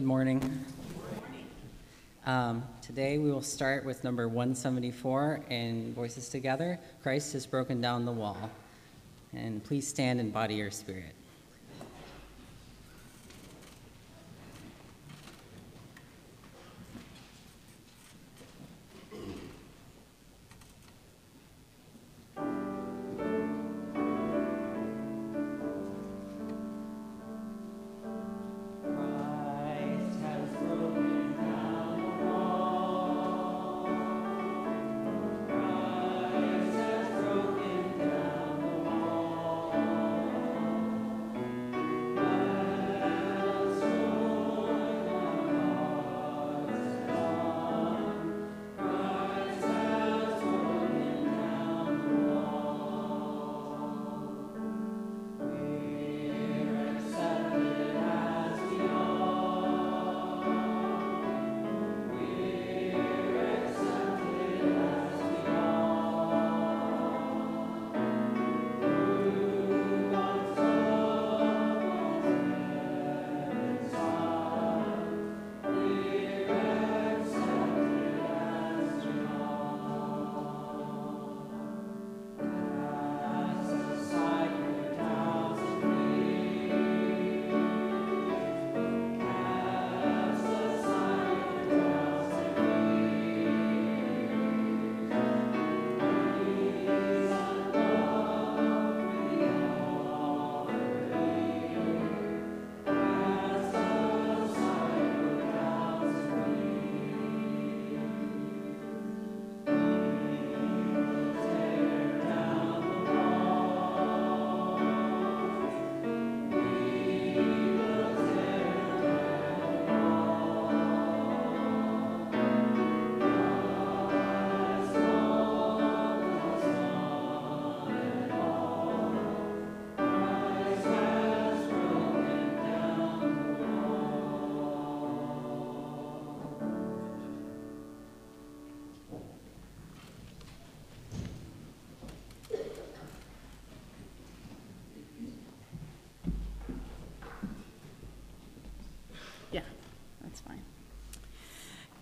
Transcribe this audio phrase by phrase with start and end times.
[0.00, 0.64] Good morning.
[2.24, 8.06] Um, today we will start with number 174 in Voices Together Christ has broken down
[8.06, 8.50] the wall.
[9.34, 11.14] And please stand and body your spirit.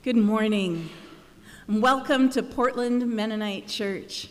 [0.08, 0.88] Good morning.
[1.66, 4.28] and Welcome to Portland Mennonite Church.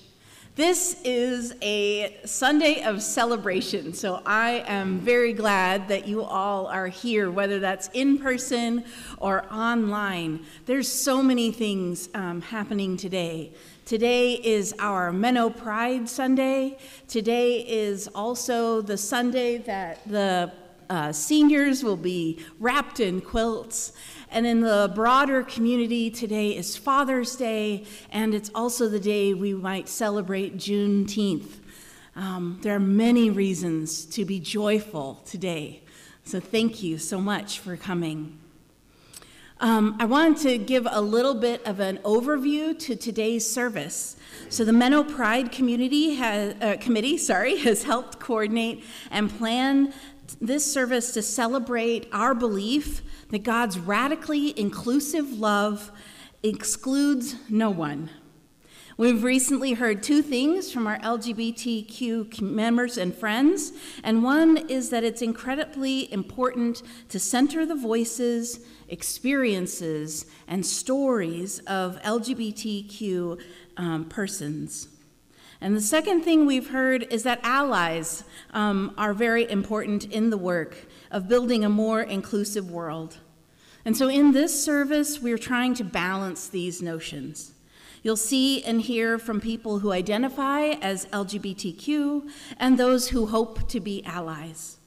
[0.56, 6.88] This is a Sunday of celebration, so I am very glad that you all are
[6.88, 8.85] here, whether that's in person
[9.19, 10.47] or online.
[10.65, 13.51] There's so many things um, happening today.
[13.85, 16.80] Today is our Menno Pride Sunday.
[17.07, 20.51] Today is also the Sunday that the
[20.89, 23.94] uh, seniors will be wrapped in quilts.
[24.29, 29.53] And in the broader community, today is Father's Day, and it's also the day we
[29.53, 31.59] might celebrate Juneteenth.
[32.15, 35.81] Um, there are many reasons to be joyful today.
[36.24, 38.38] So thank you so much for coming.
[39.59, 44.18] Um, I wanted to give a little bit of an overview to today's service.
[44.50, 49.94] So the Menno Pride Community has, uh, Committee, sorry, has helped coordinate and plan
[50.41, 55.91] this service to celebrate our belief that God's radically inclusive love
[56.44, 58.09] excludes no one.
[58.97, 63.71] We've recently heard two things from our LGBTQ members and friends,
[64.03, 72.01] and one is that it's incredibly important to center the voices, experiences, and stories of
[72.01, 73.39] LGBTQ
[73.77, 74.88] um, persons.
[75.62, 80.38] And the second thing we've heard is that allies um, are very important in the
[80.38, 83.18] work of building a more inclusive world.
[83.86, 87.54] And so in this service, we're trying to balance these notions.
[88.04, 93.80] You'll see and hear from people who identify as LGBTQ and those who hope to
[93.80, 94.77] be allies.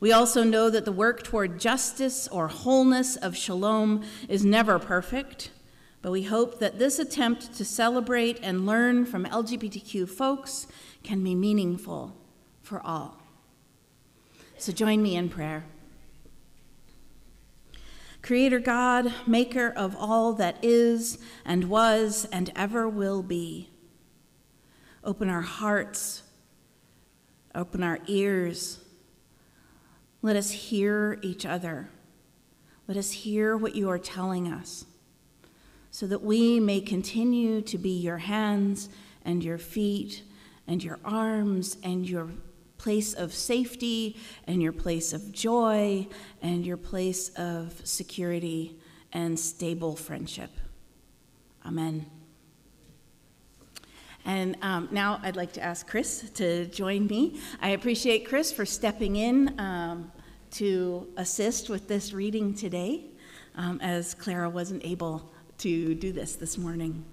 [0.00, 5.50] We also know that the work toward justice or wholeness of shalom is never perfect,
[6.00, 10.66] but we hope that this attempt to celebrate and learn from LGBTQ folks
[11.02, 12.16] can be meaningful
[12.62, 13.19] for all.
[14.60, 15.64] So join me in prayer.
[18.20, 21.16] Creator God, maker of all that is
[21.46, 23.70] and was and ever will be,
[25.02, 26.24] open our hearts,
[27.54, 28.80] open our ears.
[30.20, 31.88] Let us hear each other.
[32.86, 34.84] Let us hear what you are telling us
[35.90, 38.90] so that we may continue to be your hands
[39.24, 40.22] and your feet
[40.66, 42.28] and your arms and your
[42.80, 44.16] place of safety
[44.46, 46.06] and your place of joy
[46.40, 48.74] and your place of security
[49.12, 50.50] and stable friendship.
[51.66, 52.06] Amen.
[54.24, 57.38] And um, now I'd like to ask Chris to join me.
[57.60, 60.10] I appreciate Chris for stepping in um,
[60.52, 63.04] to assist with this reading today,
[63.56, 67.04] um, as Clara wasn't able to do this this morning.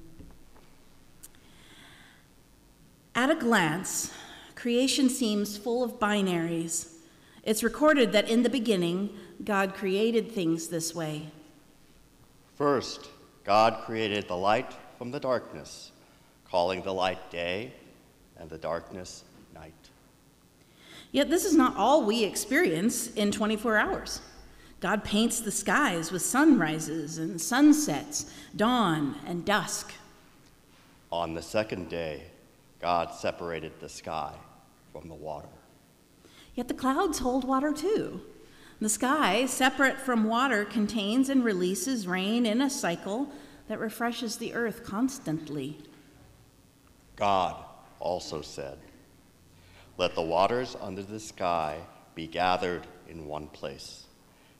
[3.16, 4.14] At a glance,
[4.58, 6.94] creation seems full of binaries.
[7.44, 9.16] It's recorded that in the beginning,
[9.46, 11.28] God created things this way.
[12.56, 13.08] First,
[13.44, 15.92] God created the light from the darkness,
[16.50, 17.72] calling the light day
[18.38, 19.24] and the darkness
[19.54, 19.74] night.
[21.12, 24.22] Yet this is not all we experience in 24 hours.
[24.80, 28.26] God paints the skies with sunrises and sunsets,
[28.56, 29.94] dawn and dusk.
[31.12, 32.24] On the second day,
[32.82, 34.34] God separated the sky
[35.00, 35.48] from the water.
[36.56, 38.22] Yet the clouds hold water too.
[38.80, 43.30] The sky, separate from water, contains and releases rain in a cycle
[43.68, 45.78] that refreshes the earth constantly.
[47.16, 47.56] God
[48.00, 48.78] also said,
[49.98, 51.80] Let the waters under the sky
[52.16, 54.06] be gathered in one place,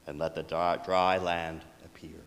[0.08, 2.22] and let the dry land appear.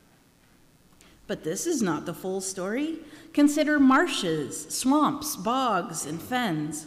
[1.26, 2.99] But this is not the full story.
[3.32, 6.87] Consider marshes, swamps, bogs, and fens,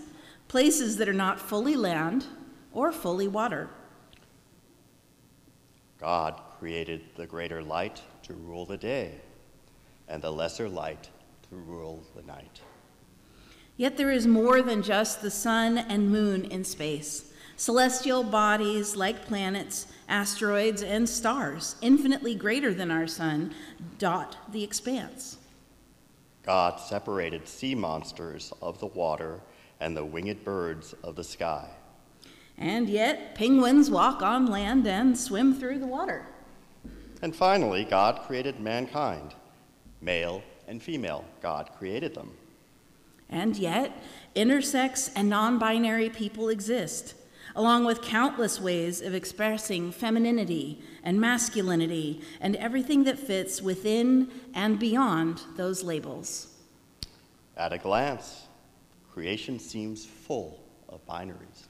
[0.54, 2.28] places that are not fully land
[2.72, 3.68] or fully water.
[6.00, 9.16] God created the greater light to rule the day,
[10.08, 11.10] and the lesser light
[11.50, 12.62] to rule the night.
[13.78, 17.32] Yet there is more than just the sun and moon in space.
[17.56, 23.56] Celestial bodies like planets, asteroids, and stars, infinitely greater than our sun,
[23.98, 25.38] dot the expanse.
[26.44, 29.42] God separated sea monsters of the water
[29.84, 31.68] and the winged birds of the sky.
[32.58, 36.26] And yet, penguins walk on land and swim through the water.
[37.22, 39.36] And finally, God created mankind.
[40.00, 42.32] Male and female, God created them.
[43.30, 43.92] And yet,
[44.36, 47.16] intersex and non binary people exist,
[47.54, 54.80] along with countless ways of expressing femininity and masculinity and everything that fits within and
[54.80, 56.48] beyond those labels.
[57.58, 58.43] At a glance,
[59.14, 61.68] creation seems full of binaries.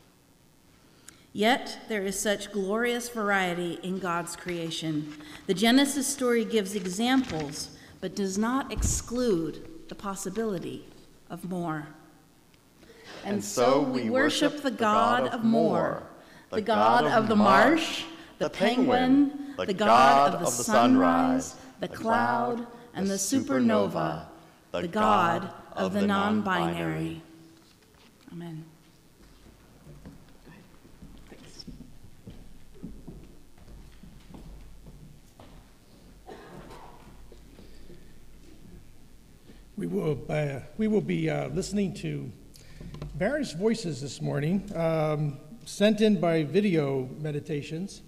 [1.34, 5.14] Yet there is such glorious variety in God's creation.
[5.48, 10.86] The Genesis story gives examples, but does not exclude the possibility
[11.30, 11.88] of more.
[13.26, 16.04] And, so we worship the God of more,
[16.50, 18.04] the God of the marsh,
[18.38, 24.28] the penguin, the God of the sunrise, the cloud, and the supernova,
[24.72, 27.22] the God of the non binary.
[28.34, 28.66] Amen.
[39.78, 42.32] We will, uh, we will be uh, listening to
[43.16, 48.02] various voices this morning, um, sent in by video meditations.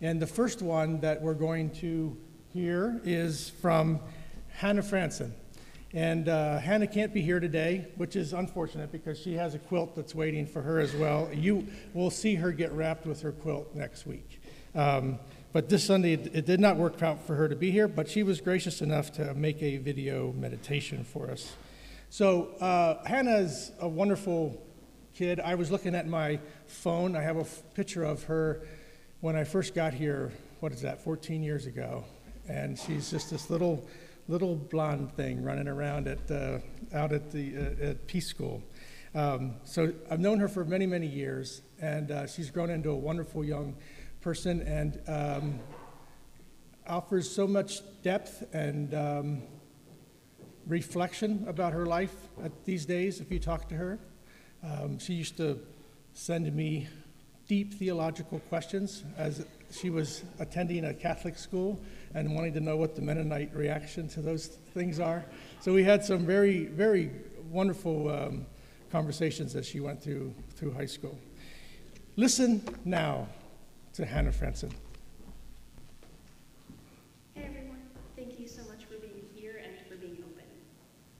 [0.00, 2.16] And the first one that we're going to
[2.54, 4.00] hear is from
[4.48, 5.32] Hannah Franson.
[5.96, 9.96] And uh, Hannah can't be here today, which is unfortunate because she has a quilt
[9.96, 11.30] that's waiting for her as well.
[11.32, 14.42] You will see her get wrapped with her quilt next week.
[14.74, 15.18] Um,
[15.54, 18.22] but this Sunday, it, did not work out for her to be here, but she
[18.22, 21.54] was gracious enough to make a video meditation for us.
[22.10, 24.62] So, uh, Hannah is a wonderful
[25.14, 25.40] kid.
[25.40, 27.16] I was looking at my phone.
[27.16, 28.60] I have a f- picture of her
[29.22, 32.04] when I first got here, what is that, 14 years ago.
[32.50, 33.88] And she's just this little,
[34.28, 36.58] little blonde thing running around at, uh,
[36.92, 38.62] out at, the, uh, at Peace School.
[39.14, 42.96] Um, so, I've known her for many, many years, and uh, she's grown into a
[42.96, 43.76] wonderful young
[44.20, 45.60] person and um,
[46.86, 49.42] offers so much depth and um,
[50.66, 52.14] reflection about her life
[52.64, 53.98] these days if you talk to her.
[54.62, 55.60] Um, she used to
[56.12, 56.88] send me
[57.46, 61.80] deep theological questions as she was attending a Catholic school
[62.16, 65.22] and wanting to know what the Mennonite reaction to those things are.
[65.60, 67.10] So we had some very, very
[67.50, 68.46] wonderful um,
[68.90, 71.18] conversations as she went through, through high school.
[72.16, 73.28] Listen now
[73.92, 74.72] to Hannah Franson.
[77.34, 77.82] Hey everyone,
[78.16, 80.48] thank you so much for being here and for being open.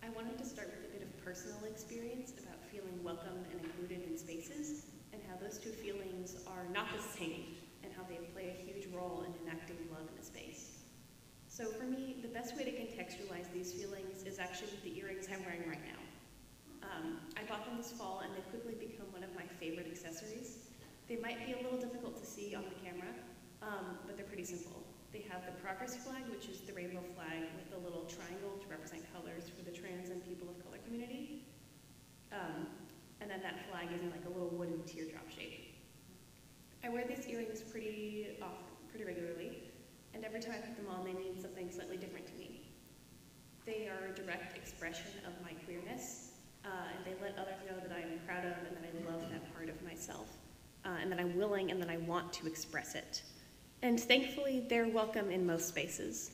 [0.02, 4.10] I wanted to start with a bit of personal experience about feeling welcome and included
[4.10, 7.44] in spaces and how those two feelings are not the same
[7.84, 10.76] and how they play a huge role in enacting love in a space.
[11.56, 15.26] So for me, the best way to contextualize these feelings is actually with the earrings
[15.32, 16.86] I'm wearing right now.
[16.86, 17.16] Um,
[17.92, 20.66] Fall and they've quickly become one of my favorite accessories.
[21.08, 23.14] They might be a little difficult to see on the camera,
[23.62, 24.82] um, but they're pretty simple.
[25.12, 28.66] They have the progress flag, which is the rainbow flag with a little triangle to
[28.68, 31.46] represent colors for the trans and people of color community.
[32.32, 32.66] Um,
[33.20, 35.74] and then that flag is in like a little wooden teardrop shape.
[36.84, 39.62] I wear these earrings pretty often, pretty regularly,
[40.12, 42.72] and every time I put them on, they mean something slightly different to me.
[43.64, 46.25] They are a direct expression of my queerness,
[46.66, 49.54] uh, and they let others know that I'm proud of and that I love that
[49.54, 50.28] part of myself,
[50.84, 53.22] uh, and that I'm willing and that I want to express it.
[53.82, 56.32] And thankfully, they're welcome in most spaces.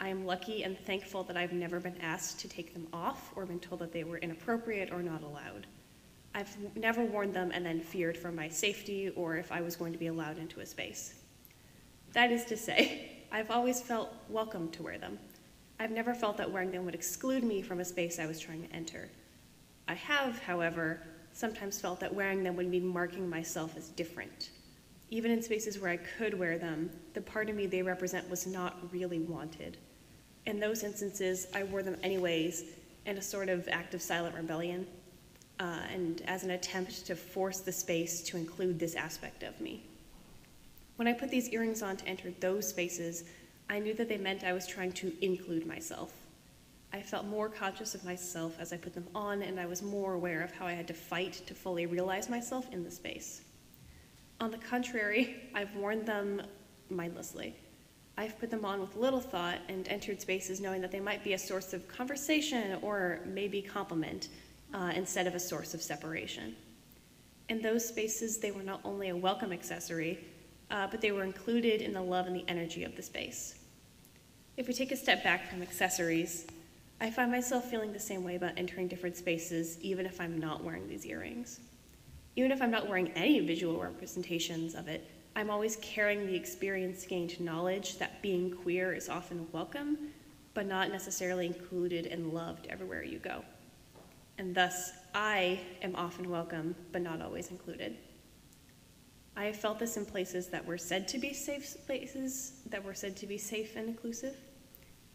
[0.00, 3.46] I am lucky and thankful that I've never been asked to take them off or
[3.46, 5.66] been told that they were inappropriate or not allowed.
[6.34, 9.92] I've never worn them and then feared for my safety or if I was going
[9.92, 11.14] to be allowed into a space.
[12.12, 15.18] That is to say, I've always felt welcome to wear them.
[15.80, 18.66] I've never felt that wearing them would exclude me from a space I was trying
[18.68, 19.10] to enter.
[19.88, 21.00] I have, however,
[21.32, 24.50] sometimes felt that wearing them would mean marking myself as different.
[25.10, 28.46] Even in spaces where I could wear them, the part of me they represent was
[28.46, 29.76] not really wanted.
[30.46, 32.64] In those instances, I wore them anyways
[33.04, 34.86] in a sort of act of silent rebellion
[35.60, 39.84] uh, and as an attempt to force the space to include this aspect of me.
[40.96, 43.24] When I put these earrings on to enter those spaces,
[43.68, 46.12] I knew that they meant I was trying to include myself.
[46.92, 50.14] I felt more conscious of myself as I put them on, and I was more
[50.14, 53.42] aware of how I had to fight to fully realize myself in the space.
[54.40, 56.42] On the contrary, I've worn them
[56.90, 57.54] mindlessly.
[58.18, 61.34] I've put them on with little thought and entered spaces knowing that they might be
[61.34, 64.28] a source of conversation or maybe compliment
[64.72, 66.56] uh, instead of a source of separation.
[67.48, 70.18] In those spaces, they were not only a welcome accessory,
[70.70, 73.56] uh, but they were included in the love and the energy of the space.
[74.56, 76.46] If we take a step back from accessories,
[77.00, 80.64] I find myself feeling the same way about entering different spaces, even if I'm not
[80.64, 81.60] wearing these earrings.
[82.36, 87.06] Even if I'm not wearing any visual representations of it, I'm always carrying the experience
[87.06, 89.98] gained knowledge that being queer is often welcome,
[90.54, 93.44] but not necessarily included and loved everywhere you go
[94.38, 97.96] and thus I am often welcome, but not always included.
[99.36, 102.94] I have felt this in places that were said to be safe places, that were
[102.94, 104.36] said to be safe and inclusive.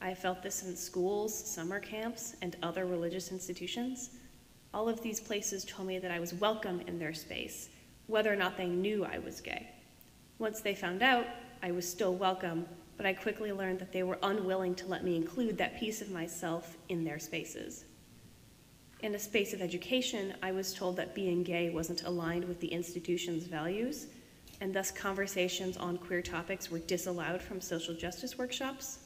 [0.01, 4.09] I felt this in schools, summer camps, and other religious institutions.
[4.73, 7.69] All of these places told me that I was welcome in their space,
[8.07, 9.69] whether or not they knew I was gay.
[10.39, 11.27] Once they found out,
[11.61, 12.65] I was still welcome,
[12.97, 16.09] but I quickly learned that they were unwilling to let me include that piece of
[16.09, 17.85] myself in their spaces.
[19.01, 22.67] In a space of education, I was told that being gay wasn't aligned with the
[22.67, 24.07] institution's values,
[24.61, 28.99] and thus conversations on queer topics were disallowed from social justice workshops.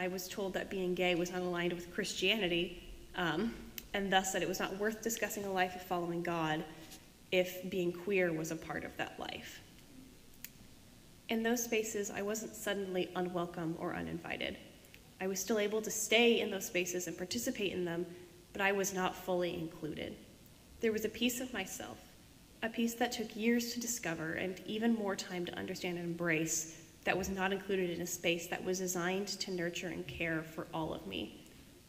[0.00, 2.82] I was told that being gay was not aligned with Christianity,
[3.16, 3.54] um,
[3.92, 6.64] and thus that it was not worth discussing a life of following God
[7.30, 9.60] if being queer was a part of that life.
[11.28, 14.56] In those spaces, I wasn't suddenly unwelcome or uninvited.
[15.20, 18.06] I was still able to stay in those spaces and participate in them,
[18.54, 20.16] but I was not fully included.
[20.80, 21.98] There was a piece of myself,
[22.62, 26.79] a piece that took years to discover and even more time to understand and embrace,
[27.04, 30.66] that was not included in a space that was designed to nurture and care for
[30.74, 31.44] all of me.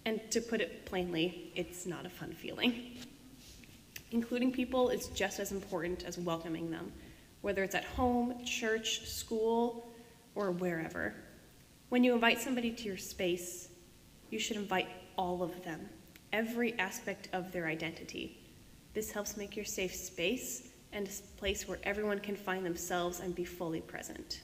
[0.05, 2.97] And to put it plainly, it's not a fun feeling.
[4.11, 6.91] Including people is just as important as welcoming them,
[7.41, 9.87] whether it's at home, church, school,
[10.35, 11.13] or wherever.
[11.89, 13.69] When you invite somebody to your space,
[14.29, 14.87] you should invite
[15.17, 15.89] all of them,
[16.33, 18.37] every aspect of their identity.
[18.93, 23.35] This helps make your safe space and a place where everyone can find themselves and
[23.35, 24.41] be fully present.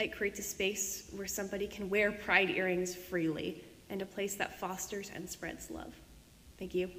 [0.00, 4.58] It creates a space where somebody can wear pride earrings freely and a place that
[4.58, 5.94] fosters and spreads love.
[6.58, 6.90] Thank you.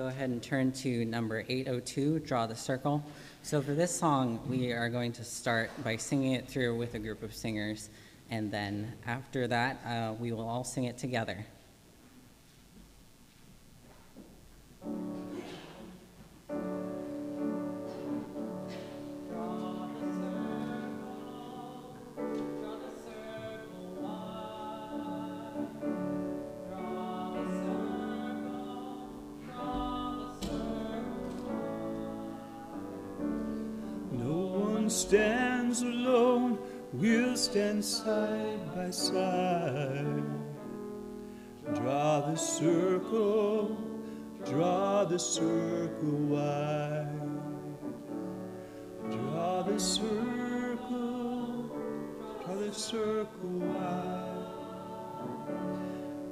[0.00, 3.04] go ahead and turn to number 802, Draw the Circle.
[3.42, 6.98] So for this song, we are going to start by singing it through with a
[6.98, 7.90] group of singers,
[8.30, 11.44] and then after that, uh, we will all sing it together.
[37.00, 40.22] We'll stand side by side.
[41.74, 43.78] Draw the circle,
[44.44, 47.06] draw the circle wide.
[49.10, 51.70] Draw the circle,
[52.44, 54.36] draw the circle wide.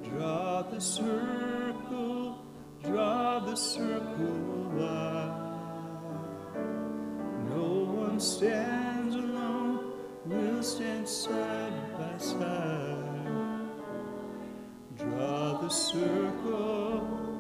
[0.05, 2.45] Draw the circle,
[2.85, 5.35] draw the circle wide.
[7.49, 8.98] No one stands
[10.29, 13.05] we'll stand side by side.
[14.97, 17.38] Draw the circle,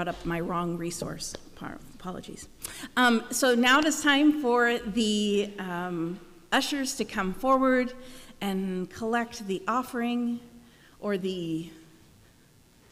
[0.00, 1.34] brought up my wrong resource.
[1.94, 2.48] Apologies.
[2.96, 6.18] Um, so now it is time for the um,
[6.50, 7.92] ushers to come forward
[8.40, 10.40] and collect the offering
[11.00, 11.70] or the.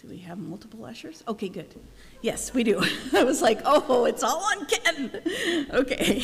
[0.03, 1.25] Do we have multiple ushers?
[1.27, 1.75] Okay, good.
[2.21, 2.85] Yes, we do.
[3.14, 5.66] I was like, oh, it's all on Ken.
[5.73, 6.23] Okay.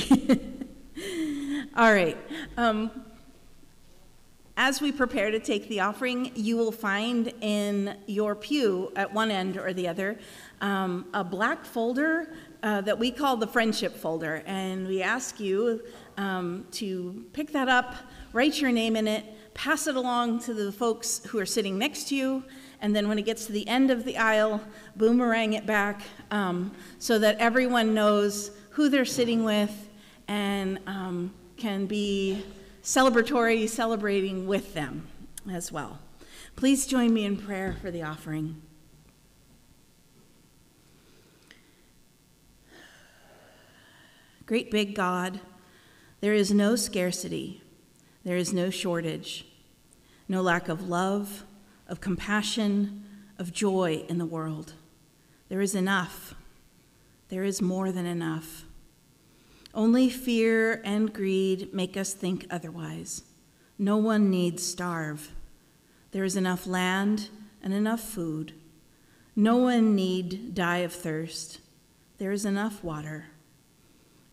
[1.74, 2.18] all right.
[2.58, 2.90] Um,
[4.56, 9.30] as we prepare to take the offering, you will find in your pew at one
[9.30, 10.18] end or the other
[10.64, 14.42] um, a black folder uh, that we call the friendship folder.
[14.46, 15.82] And we ask you
[16.16, 17.94] um, to pick that up,
[18.32, 22.08] write your name in it, pass it along to the folks who are sitting next
[22.08, 22.42] to you,
[22.80, 24.58] and then when it gets to the end of the aisle,
[24.96, 26.00] boomerang it back
[26.30, 29.90] um, so that everyone knows who they're sitting with
[30.28, 32.42] and um, can be
[32.82, 35.06] celebratory, celebrating with them
[35.52, 35.98] as well.
[36.56, 38.62] Please join me in prayer for the offering.
[44.54, 45.40] Great big God,
[46.20, 47.60] there is no scarcity,
[48.22, 49.46] there is no shortage,
[50.28, 51.42] no lack of love,
[51.88, 53.04] of compassion,
[53.36, 54.74] of joy in the world.
[55.48, 56.36] There is enough.
[57.30, 58.64] There is more than enough.
[59.74, 63.24] Only fear and greed make us think otherwise.
[63.76, 65.32] No one needs starve.
[66.12, 67.28] There is enough land
[67.60, 68.52] and enough food.
[69.34, 71.58] No one need die of thirst.
[72.18, 73.26] There is enough water.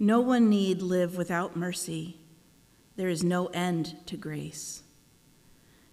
[0.01, 2.17] No one need live without mercy.
[2.95, 4.81] There is no end to grace.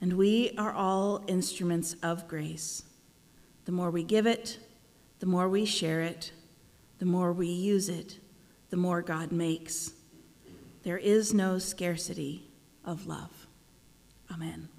[0.01, 2.85] And we are all instruments of grace.
[3.67, 4.61] The more we give it,
[5.19, 6.33] the more we share it,
[6.99, 8.19] the more we use it,
[8.71, 9.93] the more God makes.
[10.85, 12.49] There is no scarcity
[12.87, 13.47] of love.
[14.33, 14.71] Amen.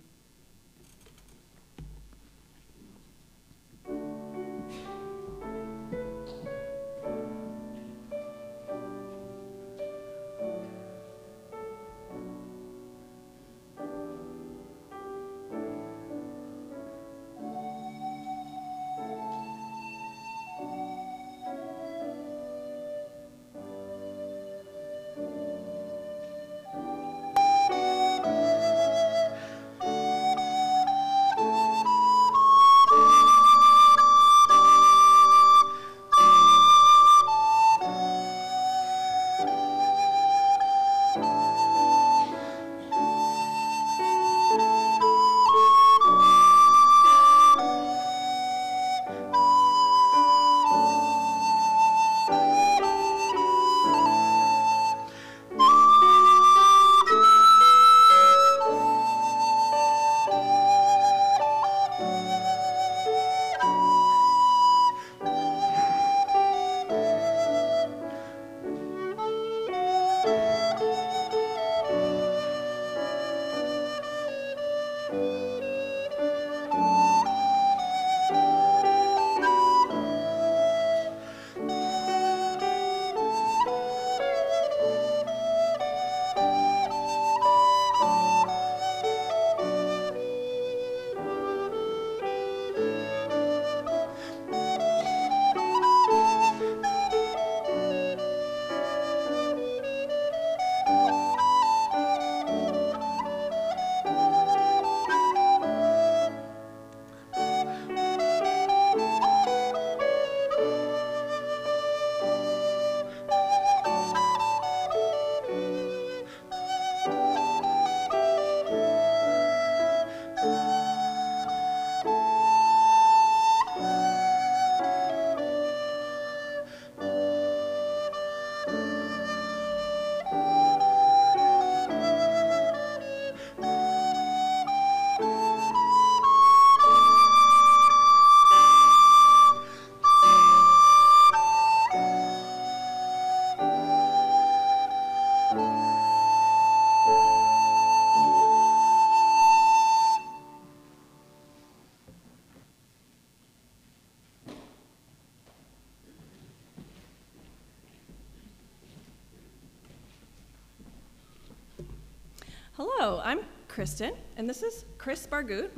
[163.79, 165.69] Kristen, and this is Chris Bargoot.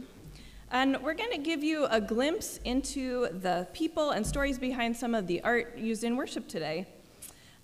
[0.71, 5.13] And we're going to give you a glimpse into the people and stories behind some
[5.13, 6.87] of the art used in worship today.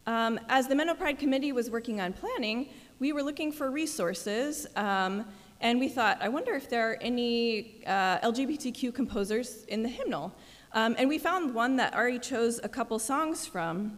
[0.06, 2.70] Um, as the Menno Pride Committee was working on planning,
[3.00, 5.26] we were looking for resources um,
[5.60, 10.36] and we thought, I wonder if there are any uh, LGBTQ composers in the hymnal.
[10.74, 13.98] Um, and we found one that Ari chose a couple songs from.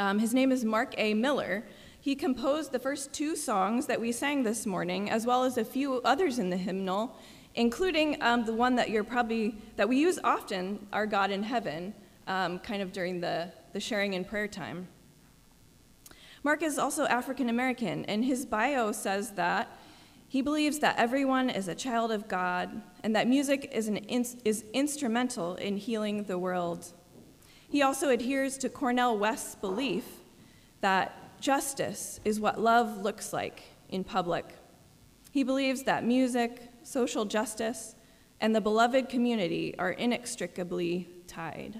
[0.00, 1.14] Um, his name is Mark A.
[1.14, 1.64] Miller.
[2.00, 5.64] He composed the first two songs that we sang this morning, as well as a
[5.64, 7.14] few others in the hymnal,
[7.54, 11.92] including um, the one that you're probably that we use often, "Our God in Heaven,"
[12.26, 14.88] um, kind of during the, the sharing and prayer time.
[16.42, 19.68] Mark is also African American, and his bio says that
[20.26, 24.64] he believes that everyone is a child of God and that music is, an is
[24.72, 26.92] instrumental in healing the world.
[27.68, 30.04] He also adheres to Cornel West's belief
[30.80, 34.46] that justice is what love looks like in public.
[35.32, 37.94] He believes that music, social justice,
[38.40, 41.78] and the beloved community are inextricably tied.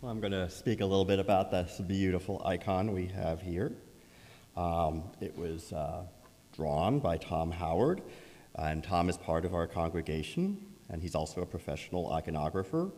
[0.00, 3.72] Well, I'm going to speak a little bit about this beautiful icon we have here.
[4.56, 6.04] Um, it was uh,
[6.54, 8.02] drawn by Tom Howard,
[8.56, 12.92] and Tom is part of our congregation, and he's also a professional iconographer,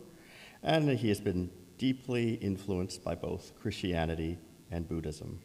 [0.63, 4.37] and he has been deeply influenced by both Christianity
[4.69, 5.39] and Buddhism.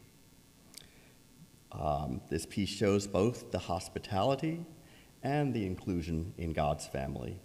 [1.72, 4.66] Um, this piece shows both the hospitality
[5.22, 7.38] and the inclusion in God's family.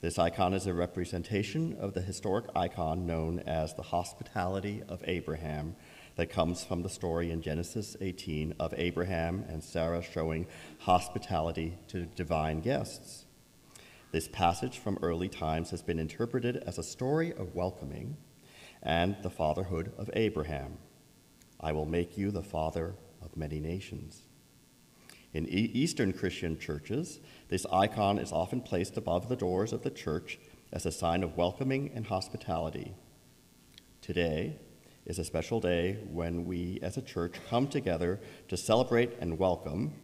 [0.00, 5.76] This icon is a representation of the historic icon known as the hospitality of Abraham
[6.16, 10.46] that comes from the story in Genesis 18 of Abraham and Sarah showing
[10.80, 13.21] hospitality to divine guests.
[14.12, 18.18] This passage from early times has been interpreted as a story of welcoming
[18.82, 20.76] and the fatherhood of Abraham.
[21.58, 24.24] I will make you the father of many nations.
[25.32, 30.38] In Eastern Christian churches, this icon is often placed above the doors of the church
[30.74, 32.92] as a sign of welcoming and hospitality.
[34.02, 34.58] Today
[35.06, 39.94] is a special day when we as a church come together to celebrate and welcome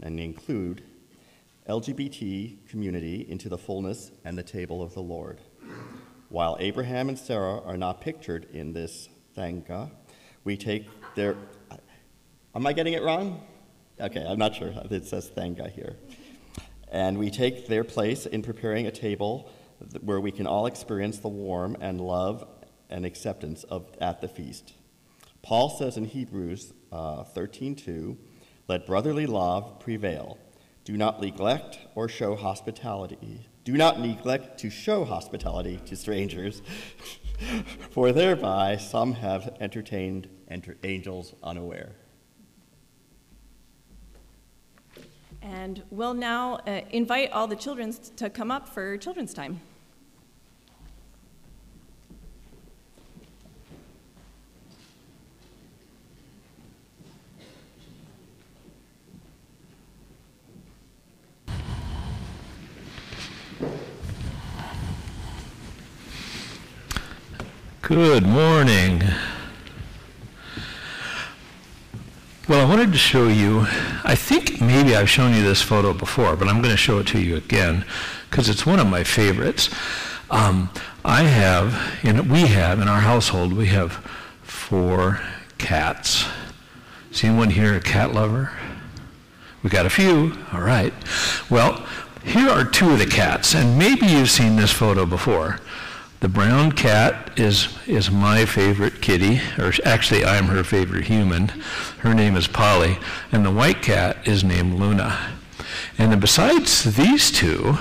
[0.00, 0.84] and include
[1.68, 5.40] LGBT community into the fullness and the table of the Lord.
[6.30, 9.90] While Abraham and Sarah are not pictured in this thanga,
[10.44, 11.36] we take their.
[12.54, 13.42] Am I getting it wrong?
[14.00, 14.72] Okay, I'm not sure.
[14.90, 15.96] It says thanga here.
[16.90, 19.50] And we take their place in preparing a table
[20.00, 22.48] where we can all experience the warm and love
[22.88, 24.72] and acceptance of, at the feast.
[25.42, 28.16] Paul says in Hebrews uh, 13:2,
[28.68, 30.38] "Let brotherly love prevail."
[30.88, 33.46] Do not neglect or show hospitality.
[33.64, 36.62] Do not neglect to show hospitality to strangers,
[37.90, 41.96] for thereby some have entertained enter- angels unaware.
[45.42, 49.60] And we'll now uh, invite all the children to come up for children's time.
[68.00, 69.02] Good morning.
[72.48, 73.66] Well, I wanted to show you,
[74.04, 77.08] I think maybe I've shown you this photo before, but I'm going to show it
[77.08, 77.84] to you again
[78.30, 79.68] because it's one of my favorites.
[80.30, 80.70] Um,
[81.04, 83.94] I have, and we have in our household, we have
[84.42, 85.20] four
[85.58, 86.24] cats.
[87.10, 88.52] Is anyone here a cat lover?
[89.64, 90.94] We got a few, all right.
[91.50, 91.84] Well,
[92.22, 95.58] here are two of the cats, and maybe you've seen this photo before.
[96.20, 101.48] The brown cat is, is my favorite kitty, or actually, I'm her favorite human.
[102.00, 102.98] Her name is Polly.
[103.30, 105.16] And the white cat is named Luna.
[105.96, 107.78] And then besides these two,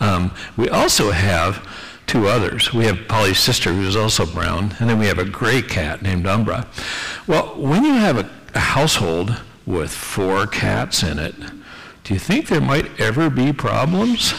[0.00, 1.64] um, we also have
[2.08, 2.72] two others.
[2.74, 6.02] We have Polly's sister, who is also brown, and then we have a gray cat
[6.02, 6.66] named Umbra.
[7.28, 11.36] Well, when you have a, a household with four cats in it,
[12.02, 14.34] do you think there might ever be problems?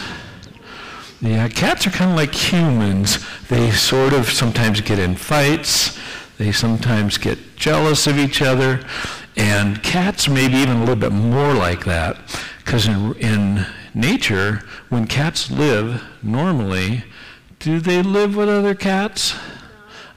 [1.22, 3.24] Yeah, cats are kind of like humans.
[3.48, 5.96] They sort of sometimes get in fights.
[6.36, 8.84] They sometimes get jealous of each other.
[9.36, 12.18] And cats may be even a little bit more like that.
[12.58, 17.04] Because in, in nature, when cats live normally,
[17.60, 19.36] do they live with other cats?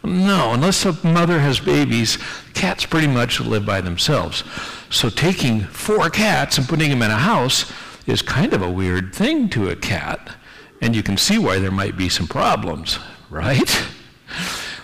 [0.04, 2.18] No, unless a mother has babies,
[2.56, 4.44] cats pretty much live by themselves.
[4.90, 7.72] So taking four cats and putting them in a house
[8.08, 10.36] is kind of a weird thing to a cat.
[10.82, 13.84] And you can see why there might be some problems, right?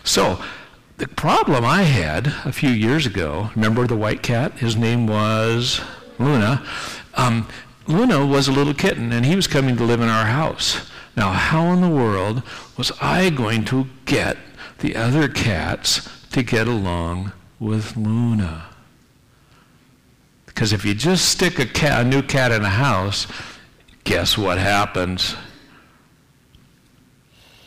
[0.03, 0.41] So,
[0.97, 4.53] the problem I had a few years ago, remember the white cat?
[4.53, 5.81] His name was
[6.19, 6.63] Luna.
[7.15, 7.47] Um,
[7.87, 10.89] Luna was a little kitten, and he was coming to live in our house.
[11.15, 12.43] Now, how in the world
[12.77, 14.37] was I going to get
[14.79, 18.65] the other cats to get along with Luna?
[20.45, 23.27] Because if you just stick a, cat, a new cat in a house,
[24.03, 25.35] guess what happens?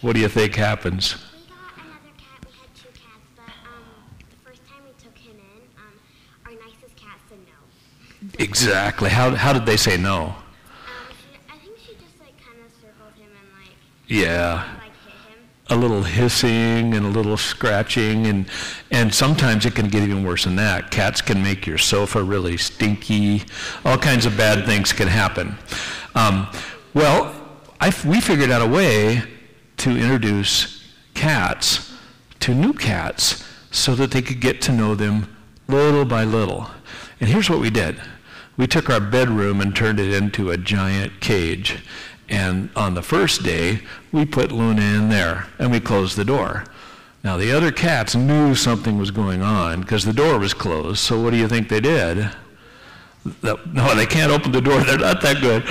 [0.05, 1.15] What do you think happens?
[1.15, 2.45] We got another cat.
[2.45, 5.95] We had two cats, but um, the first time we took him in, um,
[6.45, 8.29] our nicest cat said no.
[8.39, 9.09] Exactly.
[9.09, 10.25] How, how did they say no?
[10.25, 10.35] Um,
[11.09, 13.73] she, I think she just like kind of circled him and like
[14.07, 14.69] Yeah.
[14.79, 15.49] like hit him.
[15.71, 18.45] a little hissing and a little scratching and
[18.91, 22.59] and sometimes it can get even worse than that cats can make your sofa really
[22.59, 23.43] stinky
[23.87, 25.57] all kinds of bad things can happen
[26.15, 26.47] um,
[26.93, 27.35] well
[27.81, 29.23] I f we figured out a way
[29.85, 31.93] to introduce cats
[32.41, 35.35] to new cats so that they could get to know them
[35.69, 36.69] little by little
[37.21, 38.01] and here's what we did
[38.57, 41.79] we took our bedroom and turned it into a giant cage
[42.29, 43.81] and on the first day,
[44.13, 46.65] we put Luna in there and we closed the door.
[47.23, 50.99] Now, the other cats knew something was going on because the door was closed.
[50.99, 52.31] So, what do you think they did?
[53.43, 54.81] No, they can't open the door.
[54.85, 55.63] They're not that good.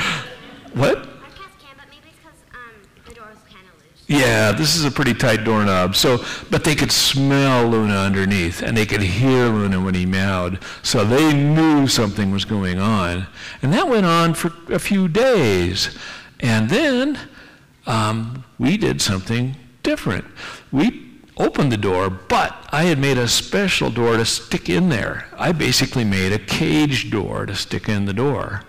[0.73, 0.97] What?
[0.97, 4.02] Our cats can, but maybe it's because um, the door was kind of loose.
[4.13, 5.95] Yeah, this is a pretty tight doorknob.
[5.95, 10.59] So, but they could smell Luna underneath, and they could hear Luna when he meowed.
[10.83, 13.25] So they knew something was going on,
[13.63, 15.97] and that went on for a few days.
[16.41, 17.17] And then
[17.87, 20.25] um, we did something different.
[20.71, 25.25] We opened the door, but I had made a special door to stick in there.
[25.35, 28.61] I basically made a cage door to stick in the door.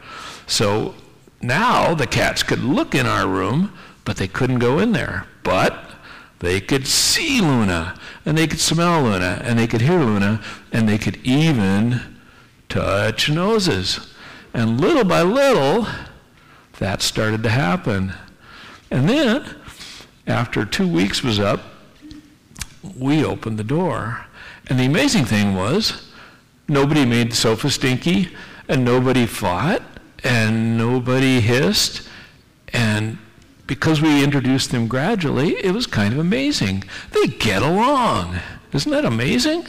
[0.46, 0.94] So
[1.42, 5.26] now the cats could look in our room, but they couldn't go in there.
[5.42, 5.90] But
[6.38, 10.88] they could see Luna, and they could smell Luna, and they could hear Luna, and
[10.88, 12.00] they could even
[12.68, 14.12] touch noses.
[14.52, 15.86] And little by little,
[16.78, 18.12] that started to happen.
[18.90, 19.56] And then,
[20.26, 21.60] after two weeks was up,
[22.98, 24.26] we opened the door.
[24.66, 26.10] And the amazing thing was,
[26.68, 28.28] nobody made the sofa stinky,
[28.68, 29.82] and nobody fought,
[30.22, 32.08] and nobody hissed.
[32.72, 33.18] And
[33.66, 36.84] because we introduced them gradually, it was kind of amazing.
[37.12, 38.38] They get along.
[38.72, 39.66] Isn't that amazing?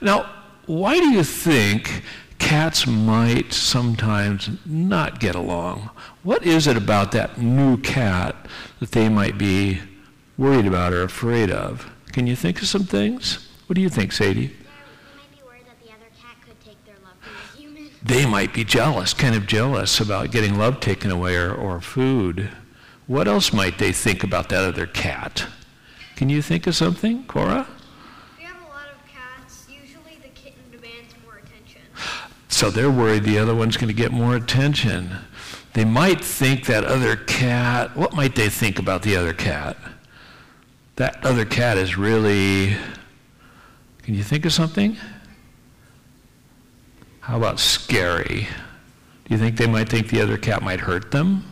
[0.00, 0.30] Now,
[0.66, 2.02] why do you think
[2.38, 5.90] cats might sometimes not get along?
[6.22, 8.36] What is it about that new cat
[8.80, 9.80] that they might be
[10.38, 11.90] worried about or afraid of?
[12.12, 13.48] Can you think of some things?
[13.66, 14.48] What do you think, Sadie?
[14.48, 17.62] They're, they might be worried that the other cat could take their love from the
[17.62, 17.91] human.
[18.04, 22.50] They might be jealous, kind of jealous about getting love taken away or, or food.
[23.06, 25.46] What else might they think about that other cat?
[26.16, 27.66] Can you think of something, Cora?
[28.40, 31.82] You have a lot of cats, usually the kitten demands more attention.
[32.48, 35.10] So they're worried the other one's going to get more attention.
[35.74, 39.76] They might think that other cat, what might they think about the other cat?
[40.96, 42.76] That other cat is really,
[44.02, 44.96] can you think of something?
[47.22, 48.48] How about scary?
[49.24, 51.44] Do you think they might think the other cat might hurt them?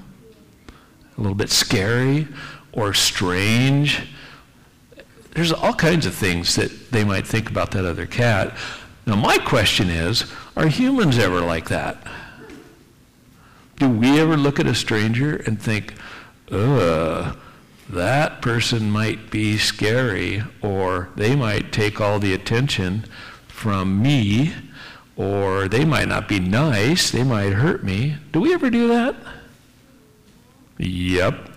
[1.17, 2.27] A little bit scary
[2.73, 4.09] or strange?
[5.31, 8.57] There's all kinds of things that they might think about that other cat.
[9.07, 10.25] Now, my question is
[10.57, 12.05] are humans ever like that?
[13.77, 15.95] Do we ever look at a stranger and think,
[16.51, 17.39] ugh,
[17.89, 23.05] that person might be scary, or they might take all the attention
[23.47, 24.53] from me,
[25.21, 28.17] or they might not be nice, they might hurt me?
[28.33, 29.15] Do we ever do that?
[30.79, 31.51] Yep.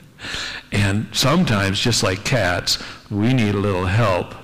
[0.72, 4.34] and sometimes, just like cats, we need a little help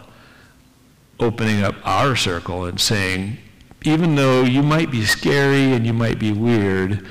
[1.18, 3.38] opening up our circle and saying,
[3.82, 7.04] even though you might be scary and you might be weird,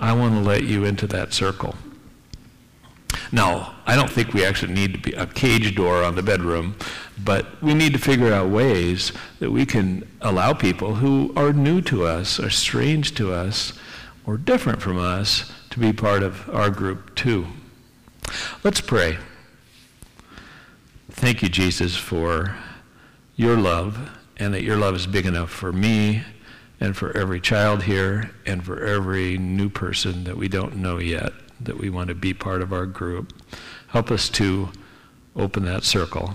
[0.00, 1.74] I want to let you into that circle.
[3.32, 6.74] Now, I don't think we actually need to be a cage door on the bedroom,
[7.24, 11.80] but we need to figure out ways that we can allow people who are new
[11.82, 13.72] to us, are strange to us,
[14.26, 17.46] or different from us to be part of our group too.
[18.62, 19.18] Let's pray.
[21.10, 22.56] Thank you, Jesus, for
[23.36, 26.22] your love and that your love is big enough for me
[26.80, 31.32] and for every child here and for every new person that we don't know yet
[31.60, 33.34] that we want to be part of our group.
[33.88, 34.70] Help us to
[35.36, 36.34] open that circle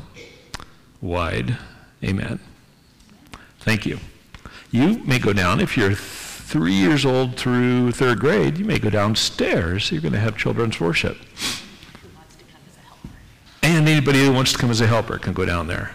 [1.01, 1.57] wide.
[2.03, 2.39] Amen.
[3.59, 3.99] Thank you.
[4.71, 8.57] You may go down if you're three years old through third grade.
[8.57, 9.91] You may go downstairs.
[9.91, 11.17] You're going to have children's worship.
[13.63, 15.91] And anybody who wants to come as a helper can go down there.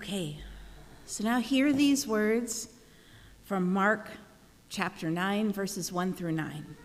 [0.00, 0.38] Okay,
[1.06, 2.68] so now hear these words
[3.42, 4.08] from Mark
[4.68, 6.76] chapter 9, verses 1 through 9.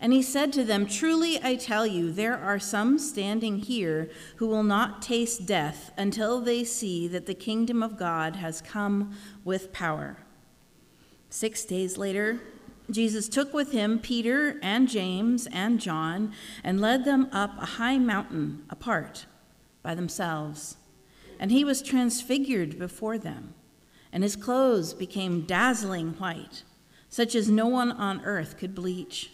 [0.00, 4.48] And he said to them, Truly I tell you, there are some standing here who
[4.48, 9.14] will not taste death until they see that the kingdom of God has come
[9.44, 10.16] with power.
[11.30, 12.40] Six days later,
[12.90, 16.32] Jesus took with him Peter and James and John
[16.64, 19.26] and led them up a high mountain apart
[19.86, 20.76] by themselves.
[21.38, 23.54] And he was transfigured before them,
[24.12, 26.64] and his clothes became dazzling white,
[27.08, 29.30] such as no one on earth could bleach.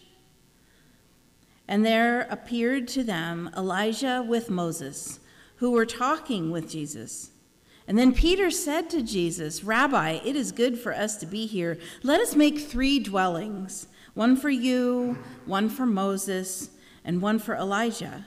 [1.66, 5.20] And there appeared to them Elijah with Moses,
[5.56, 7.30] who were talking with Jesus.
[7.88, 11.78] And then Peter said to Jesus, Rabbi, it is good for us to be here.
[12.02, 16.68] Let us make three dwellings one for you, one for Moses,
[17.04, 18.26] and one for Elijah.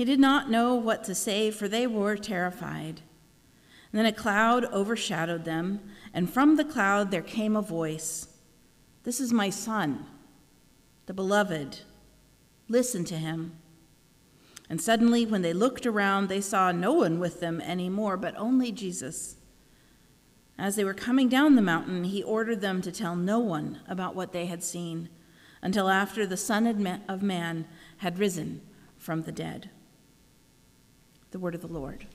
[0.00, 3.02] He did not know what to say, for they were terrified.
[3.92, 5.80] And then a cloud overshadowed them,
[6.14, 8.26] and from the cloud there came a voice
[9.02, 10.06] This is my son,
[11.04, 11.80] the beloved.
[12.66, 13.58] Listen to him.
[14.70, 18.72] And suddenly, when they looked around, they saw no one with them anymore, but only
[18.72, 19.36] Jesus.
[20.56, 24.14] As they were coming down the mountain, he ordered them to tell no one about
[24.14, 25.10] what they had seen
[25.60, 26.66] until after the Son
[27.06, 28.62] of Man had risen
[28.96, 29.68] from the dead.
[31.30, 32.06] The word of the Lord.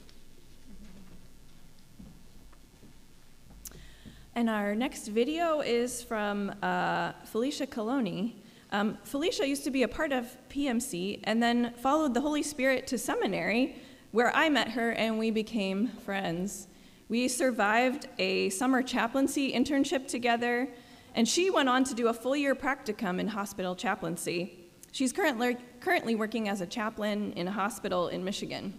[4.36, 8.34] And our next video is from uh, Felicia Coloni.
[8.74, 12.88] Um, Felicia used to be a part of PMC and then followed the Holy Spirit
[12.88, 13.78] to seminary,
[14.12, 16.68] where I met her and we became friends.
[17.08, 20.68] We survived a summer chaplaincy internship together,
[21.14, 24.60] and she went on to do a full year practicum in hospital chaplaincy.
[24.92, 28.74] She's currently, currently working as a chaplain in a hospital in Michigan.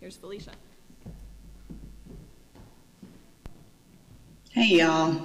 [0.00, 0.52] Here's Felicia.
[4.50, 5.20] Hey, y'all.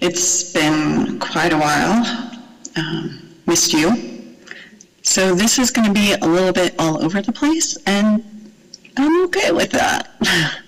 [0.00, 2.30] It's been quite a while
[2.76, 4.36] um, missed you.
[5.02, 8.52] So this is going to be a little bit all over the place, and
[8.96, 10.08] I'm okay with that.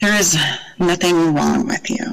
[0.00, 0.36] there is
[0.78, 2.06] nothing wrong with you.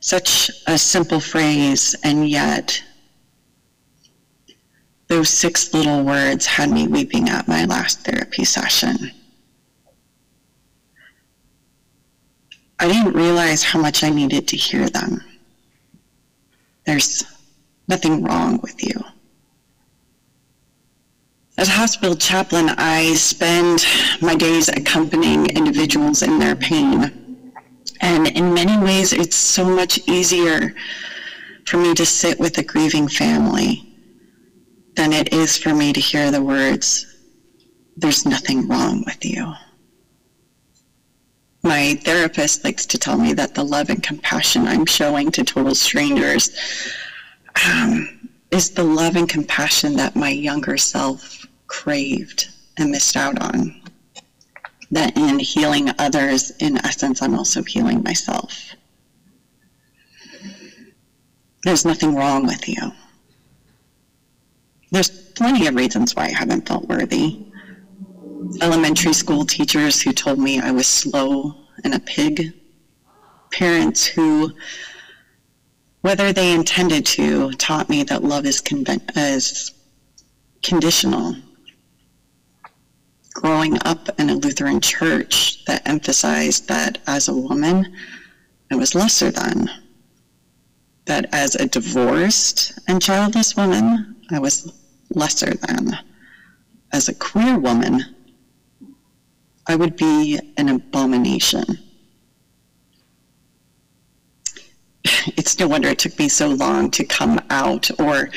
[0.00, 2.82] Such a simple phrase, and yet
[5.08, 9.10] those six little words had me weeping at my last therapy session.
[12.78, 15.22] I didn't realize how much I needed to hear them.
[16.84, 17.24] There's
[17.88, 19.02] nothing wrong with you.
[21.56, 23.86] As hospital chaplain, I spend
[24.20, 27.52] my days accompanying individuals in their pain.
[28.00, 30.74] And in many ways, it's so much easier
[31.64, 33.93] for me to sit with a grieving family
[34.96, 37.06] than it is for me to hear the words,
[37.96, 39.54] there's nothing wrong with you
[41.64, 45.74] my therapist likes to tell me that the love and compassion I'm showing to total
[45.74, 46.50] strangers
[47.66, 53.80] um, is the love and compassion that my younger self craved and missed out on.
[54.90, 58.74] That in healing others, in essence, I'm also healing myself.
[61.64, 62.92] There's nothing wrong with you.
[64.94, 67.44] There's plenty of reasons why I haven't felt worthy
[68.60, 72.52] elementary school teachers who told me I was slow and a pig,
[73.50, 74.52] parents who,
[76.02, 78.62] whether they intended to, taught me that love is,
[79.16, 79.72] is
[80.62, 81.34] conditional.
[83.32, 87.92] Growing up in a Lutheran church that emphasized that as a woman,
[88.70, 89.68] I was lesser than.
[91.06, 94.72] That as a divorced and childless woman, I was
[95.16, 95.98] lesser than.
[96.92, 98.04] As a queer woman,
[99.66, 101.64] I would be an abomination.
[105.36, 108.30] It's no wonder it took me so long to come out, or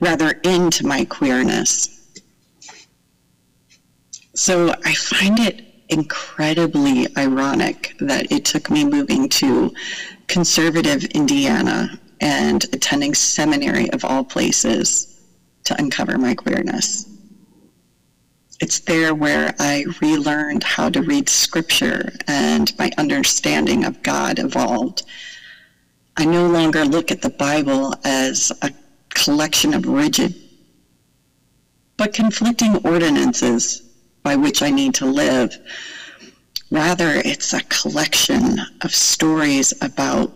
[0.00, 1.88] rather into my queerness.
[4.34, 9.72] So I find it incredibly ironic that it took me moving to
[10.26, 15.13] conservative Indiana and attending seminary of all places
[15.64, 17.08] to uncover my queerness.
[18.60, 25.02] It's there where I relearned how to read scripture and my understanding of God evolved.
[26.16, 28.70] I no longer look at the Bible as a
[29.10, 30.34] collection of rigid
[31.96, 33.82] but conflicting ordinances
[34.22, 35.56] by which I need to live.
[36.70, 40.32] Rather, it's a collection of stories about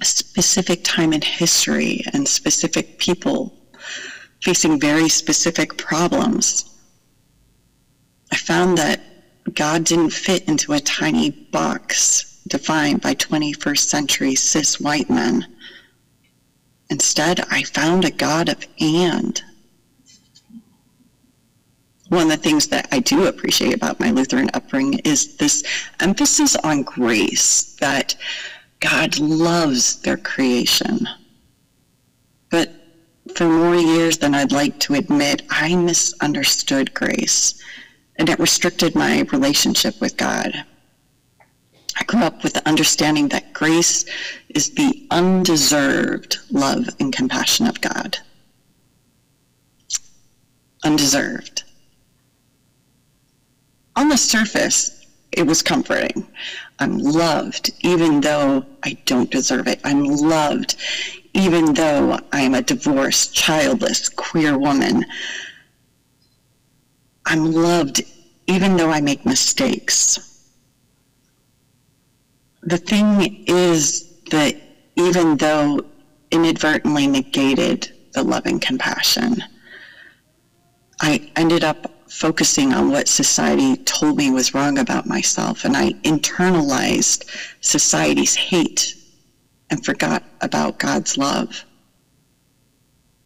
[0.00, 3.52] a specific time in history and specific people
[4.42, 6.64] facing very specific problems.
[8.32, 9.00] I found that
[9.54, 15.46] God didn't fit into a tiny box defined by 21st century cis white men.
[16.90, 19.42] Instead, I found a God of and.
[22.08, 25.64] One of the things that I do appreciate about my Lutheran upbringing is this
[25.98, 28.14] emphasis on grace that
[28.78, 31.08] God loves their creation.
[33.36, 37.62] For more years than I'd like to admit, I misunderstood grace,
[38.16, 40.64] and it restricted my relationship with God.
[41.98, 44.06] I grew up with the understanding that grace
[44.48, 48.16] is the undeserved love and compassion of God.
[50.82, 51.64] Undeserved.
[53.96, 56.26] On the surface, it was comforting.
[56.78, 59.80] I'm loved even though I don't deserve it.
[59.84, 60.76] I'm loved
[61.36, 65.04] even though I'm a divorced, childless, queer woman.
[67.26, 68.02] I'm loved
[68.46, 70.26] even though I make mistakes
[72.66, 74.56] the thing is that
[74.96, 75.80] even though
[76.32, 79.42] inadvertently negated the love and compassion,
[81.00, 85.90] I ended up focusing on what society told me was wrong about myself, and I
[86.02, 87.24] internalized
[87.60, 88.96] society's hate
[89.70, 91.64] and forgot about God's love.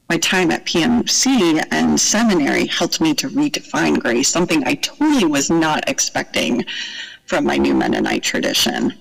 [0.08, 5.50] My time at PMC and seminary helped me to redefine grace, something I totally was
[5.50, 6.64] not expecting
[7.26, 8.92] from my new Mennonite tradition.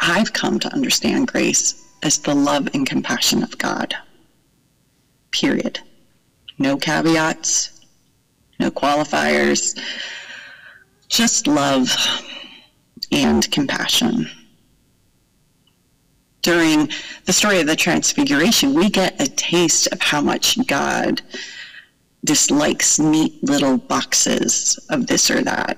[0.00, 3.94] I've come to understand grace as the love and compassion of God.
[5.30, 5.78] Period.
[6.58, 7.80] No caveats,
[8.58, 9.78] no qualifiers,
[11.08, 11.94] just love
[13.12, 14.28] and compassion.
[16.46, 16.90] During
[17.24, 21.20] the story of the Transfiguration, we get a taste of how much God
[22.24, 25.76] dislikes neat little boxes of this or that.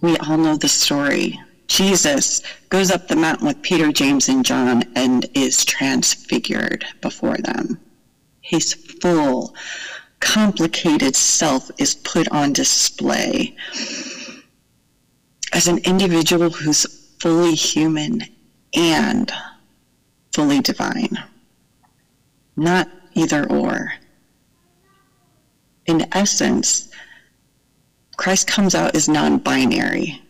[0.00, 4.84] We all know the story Jesus goes up the mountain with Peter, James, and John
[4.94, 7.80] and is transfigured before them.
[8.42, 9.56] His full,
[10.20, 13.56] complicated self is put on display
[15.52, 16.86] as an individual who's
[17.18, 18.22] fully human
[18.74, 19.32] and
[20.34, 21.18] fully divine,
[22.56, 23.94] not either or.
[25.86, 26.90] In essence,
[28.16, 30.22] Christ comes out as non binary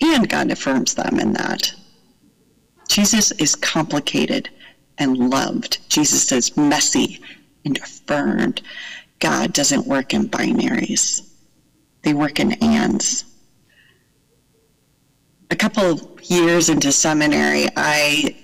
[0.00, 1.74] And God affirms them in that.
[2.88, 4.48] Jesus is complicated
[4.98, 5.78] and loved.
[5.90, 7.20] Jesus is messy
[7.64, 8.62] and affirmed.
[9.18, 11.28] God doesn't work in binaries,
[12.02, 13.25] they work in ands.
[15.50, 18.36] A couple of years into seminary, I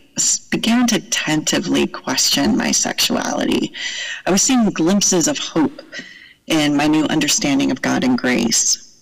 [0.50, 3.72] began to tentatively question my sexuality.
[4.26, 5.82] I was seeing glimpses of hope
[6.46, 8.92] in my new understanding of God and grace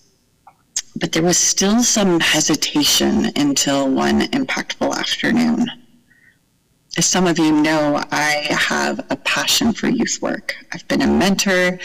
[1.01, 5.66] but there was still some hesitation until one impactful afternoon.
[6.98, 10.55] As some of you know, I have a passion for youth work.
[10.72, 11.78] I've been a mentor,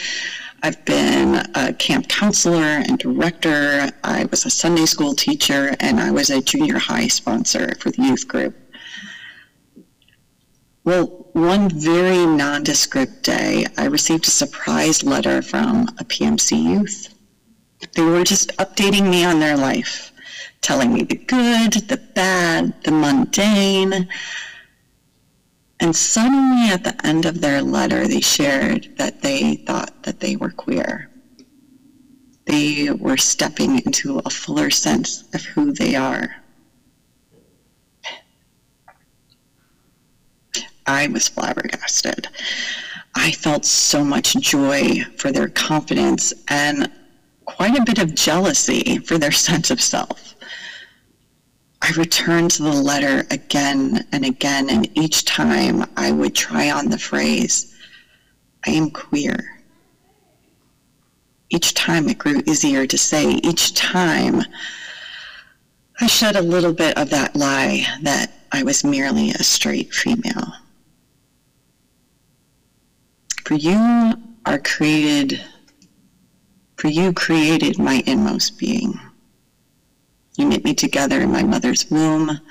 [0.66, 6.10] I've been a camp counselor and director, I was a Sunday school teacher, and I
[6.10, 8.56] was a junior high sponsor for the youth group.
[10.84, 17.14] Well, one very nondescript day, I received a surprise letter from a PMC youth.
[17.94, 20.12] They were just updating me on their life,
[20.62, 24.10] telling me the good, the bad, the mundane.
[25.80, 30.36] And suddenly at the end of their letter, they shared that they thought that they
[30.36, 31.12] were queer.
[32.46, 36.36] They were stepping into a fuller sense of who they are.
[40.86, 42.28] I was flabbergasted.
[43.16, 46.92] I felt so much joy for their confidence and
[47.46, 50.35] quite a bit of jealousy for their sense of self.
[51.86, 56.90] I returned to the letter again and again, and each time I would try on
[56.90, 57.76] the phrase,
[58.66, 59.62] I am queer.
[61.52, 63.34] Each time it grew easier to say.
[63.44, 64.42] Each time
[66.02, 70.54] I shed a little bit of that lie that I was merely a straight female.
[73.44, 74.16] For you
[74.48, 75.40] are created
[76.78, 79.00] for you created my inmost being.
[80.38, 82.42] You knit me together in my mother's womb.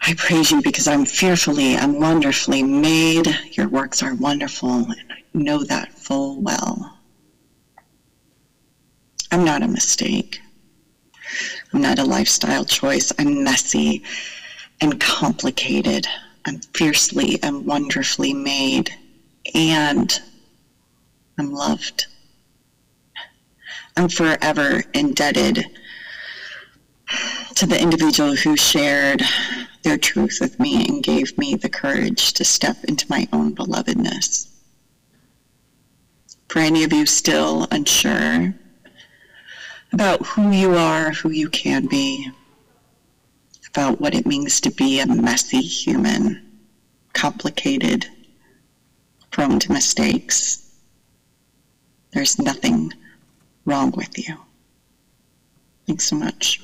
[0.00, 3.28] I praise you because I'm fearfully and wonderfully made.
[3.52, 6.98] Your works are wonderful, and I know that full well.
[9.30, 10.40] I'm not a mistake.
[11.72, 13.12] I'm not a lifestyle choice.
[13.18, 14.02] I'm messy
[14.80, 16.08] and complicated.
[16.46, 18.92] I'm fiercely and wonderfully made,
[19.54, 20.20] and
[21.38, 22.06] I'm loved.
[23.96, 25.64] I'm forever indebted
[27.54, 29.22] to the individual who shared
[29.82, 34.48] their truth with me and gave me the courage to step into my own belovedness.
[36.48, 38.54] For any of you still unsure
[39.92, 42.30] about who you are, who you can be,
[43.68, 46.60] about what it means to be a messy human,
[47.12, 48.06] complicated,
[49.30, 50.62] prone to mistakes,
[52.12, 52.92] there's nothing
[53.64, 54.36] wrong with you.
[55.86, 56.60] Thanks so much.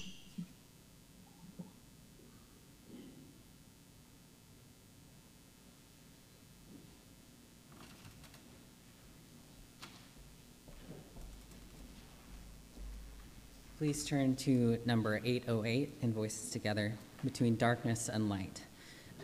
[13.83, 16.93] Please turn to number 808 in Voices Together,
[17.25, 18.63] Between Darkness and Light.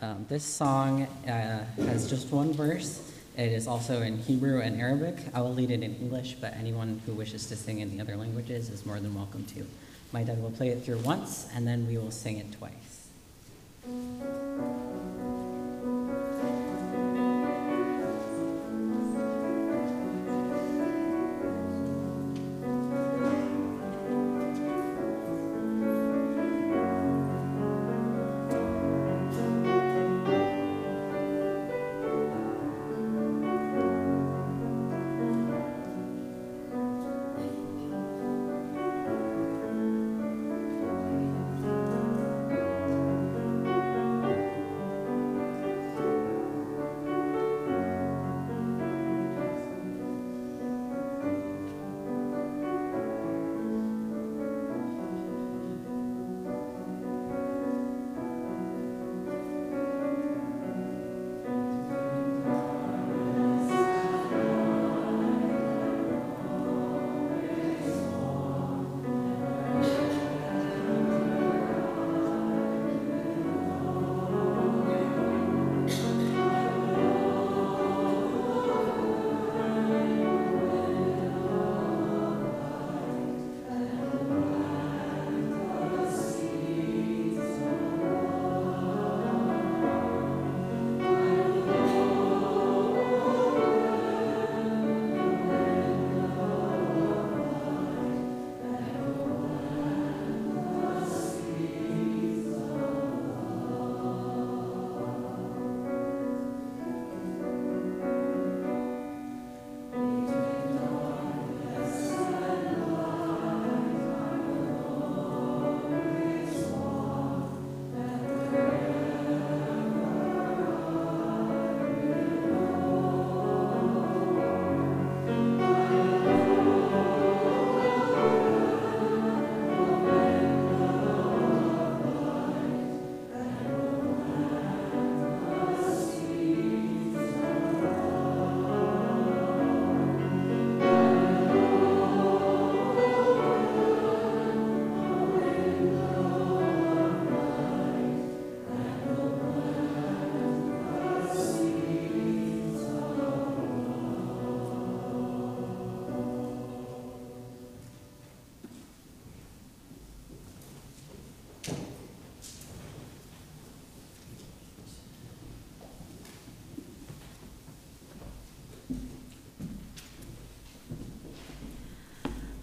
[0.03, 3.09] Um, this song uh, has just one verse.
[3.37, 5.15] It is also in Hebrew and Arabic.
[5.33, 8.17] I will lead it in English, but anyone who wishes to sing in the other
[8.17, 9.65] languages is more than welcome to.
[10.11, 13.11] My dad will play it through once, and then we will sing it twice.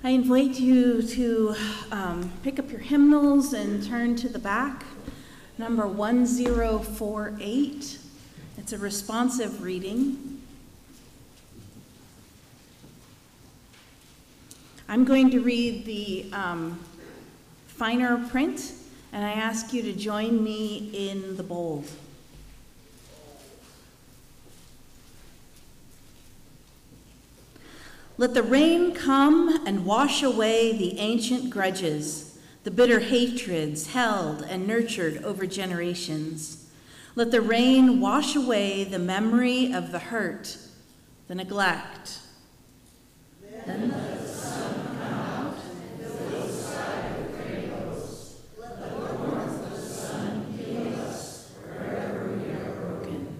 [0.06, 1.56] I invite you to
[1.92, 4.86] um, pick up your hymnals and turn to the back,
[5.58, 7.98] number 1048.
[8.60, 10.44] It's a responsive reading.
[14.88, 16.80] I'm going to read the um,
[17.66, 18.74] finer print,
[19.12, 21.90] and I ask you to join me in the bold.
[28.26, 34.66] Let the rain come and wash away the ancient grudges, the bitter hatreds held and
[34.66, 36.68] nurtured over generations.
[37.14, 40.58] Let the rain wash away the memory of the hurt,
[41.28, 42.18] the neglect.
[43.64, 45.58] Then let the sun come out
[46.02, 48.38] and fill the sky with rainbows.
[48.58, 53.38] Let the warmth of the sun heal us wherever we are broken.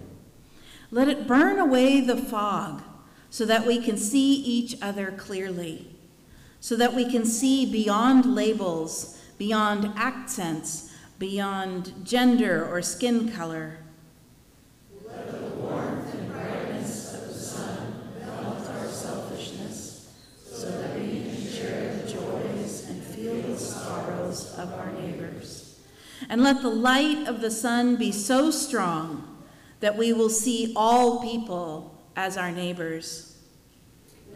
[0.92, 2.84] Let it burn away the fog
[3.36, 5.86] so that we can see each other clearly,
[6.58, 13.76] so that we can see beyond labels, beyond accents, beyond gender or skin color.
[15.06, 20.14] Let the warmth and brightness of the sun melt our selfishness,
[20.50, 25.78] so that we can share the joys and feel the sorrows of our neighbors.
[26.30, 29.44] And let the light of the sun be so strong
[29.80, 33.25] that we will see all people as our neighbors.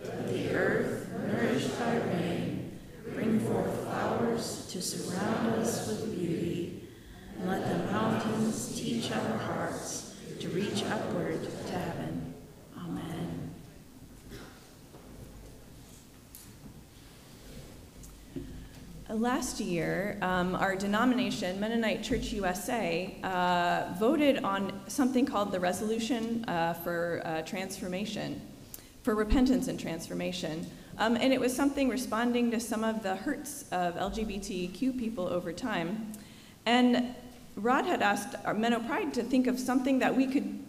[0.03, 2.79] Let the earth, nourished by rain,
[3.13, 6.89] bring forth flowers to surround us with beauty.
[7.39, 12.35] And let the mountains teach our hearts to reach upward to heaven.
[12.79, 13.51] Amen.
[19.11, 26.45] Last year, um, our denomination, Mennonite Church USA, uh, voted on something called the Resolution
[26.47, 28.41] uh, for uh, Transformation,
[29.03, 30.67] for Repentance and Transformation.
[30.99, 35.53] Um, and it was something responding to some of the hurts of LGBTQ people over
[35.53, 36.13] time.
[36.67, 37.15] And
[37.57, 40.63] Rod had asked Menno Pride to think of something that we could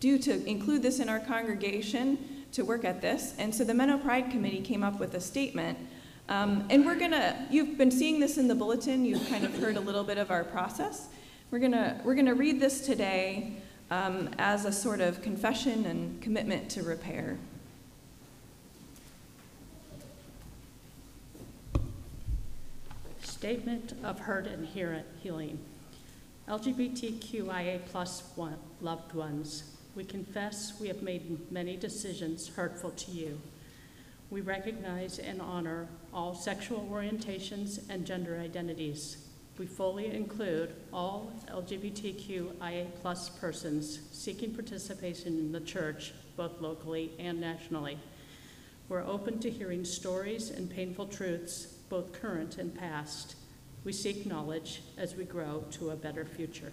[0.00, 2.18] do to include this in our congregation
[2.52, 3.34] to work at this.
[3.38, 5.78] And so the Menno Pride Committee came up with a statement
[6.28, 9.76] um, and we're gonna, you've been seeing this in the bulletin, you've kind of heard
[9.76, 11.08] a little bit of our process.
[11.50, 13.54] We're gonna, we're gonna read this today
[13.90, 17.38] um, as a sort of confession and commitment to repair.
[23.42, 25.58] Statement of hurt and healing.
[26.48, 29.64] LGBTQIA plus one, loved ones,
[29.96, 33.40] we confess we have made many decisions hurtful to you.
[34.30, 39.26] We recognize and honor all sexual orientations and gender identities.
[39.58, 47.40] We fully include all LGBTQIA plus persons seeking participation in the church, both locally and
[47.40, 47.98] nationally.
[48.88, 53.36] We're open to hearing stories and painful truths, both current and past.
[53.84, 56.72] We seek knowledge as we grow to a better future.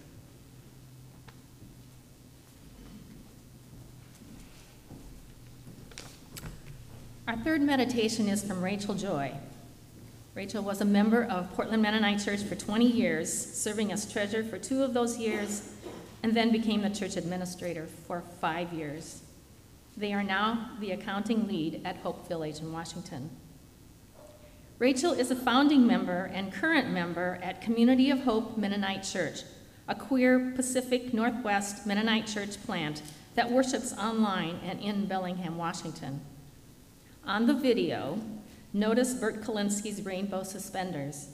[7.28, 9.32] Our third meditation is from Rachel Joy.
[10.34, 14.56] Rachel was a member of Portland Mennonite Church for 20 years, serving as treasurer for
[14.56, 15.70] two of those years,
[16.22, 19.20] and then became the church administrator for five years.
[19.98, 23.28] They are now the accounting lead at Holden Village in Washington.
[24.80, 29.42] Rachel is a founding member and current member at Community of Hope Mennonite Church,
[29.86, 33.02] a queer Pacific Northwest Mennonite church plant
[33.34, 36.22] that worships online and in Bellingham, Washington.
[37.26, 38.18] On the video,
[38.72, 41.28] notice Bert Kolinsky's rainbow suspenders.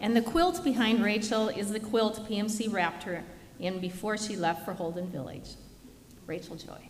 [0.00, 3.22] And the quilt behind Rachel is the quilt PMC wrapped her
[3.60, 5.50] in before she left for Holden Village.
[6.26, 6.88] Rachel Joy.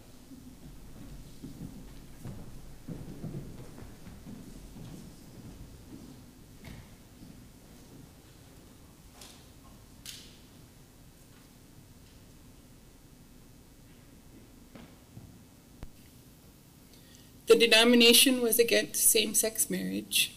[17.49, 20.32] The denomination was against same sex marriage,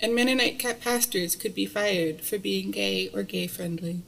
[0.00, 4.02] and Mennonite pastors could be fired for being gay or gay friendly.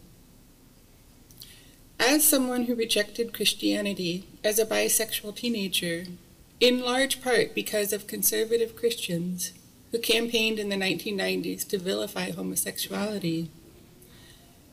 [2.01, 6.07] As someone who rejected Christianity as a bisexual teenager,
[6.61, 9.53] in large part because of conservative Christians
[9.93, 13.51] who campaigned in the 1990s to vilify homosexuality,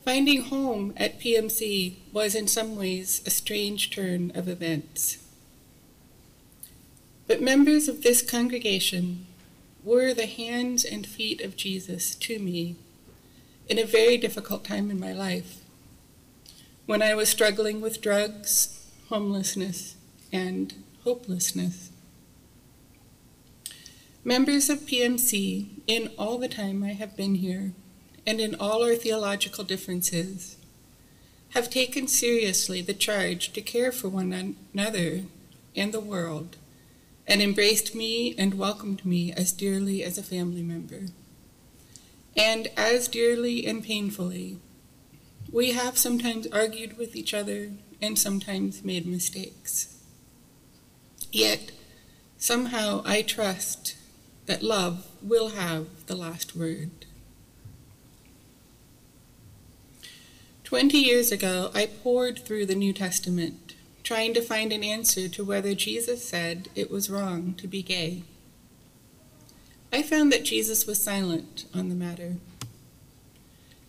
[0.03, 5.19] finding home at PMC was in some ways a strange turn of events.
[7.27, 9.25] But members of this congregation
[9.83, 12.75] were the hands and feet of Jesus to me
[13.67, 15.61] in a very difficult time in my life
[16.85, 19.95] when I was struggling with drugs, homelessness,
[20.31, 20.73] and
[21.03, 21.89] hopelessness.
[24.23, 27.73] Members of PMC, in all the time I have been here,
[28.25, 30.57] and in all our theological differences,
[31.49, 35.23] have taken seriously the charge to care for one another
[35.75, 36.57] and the world
[37.27, 41.07] and embraced me and welcomed me as dearly as a family member.
[42.37, 44.59] And as dearly and painfully,
[45.51, 47.71] we have sometimes argued with each other
[48.01, 49.97] and sometimes made mistakes.
[51.31, 51.71] Yet,
[52.37, 53.95] somehow I trust
[54.45, 56.91] that love will have the last word.
[60.63, 63.64] Twenty years ago, I poured through the New Testament
[64.05, 68.21] trying to find an answer to whether Jesus said it was wrong to be gay.
[69.91, 72.35] I found that Jesus was silent on the matter.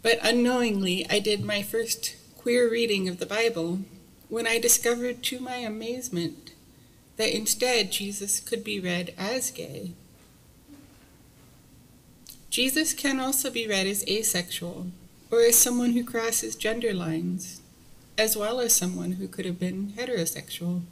[0.02, 3.80] But unknowingly, I did my first queer reading of the Bible
[4.30, 6.52] when I discovered to my amazement
[7.18, 9.92] that instead Jesus could be read as gay.
[12.48, 14.86] Jesus can also be read as asexual
[15.30, 17.60] or as someone who crosses gender lines
[18.18, 20.82] as well as someone who could have been heterosexual.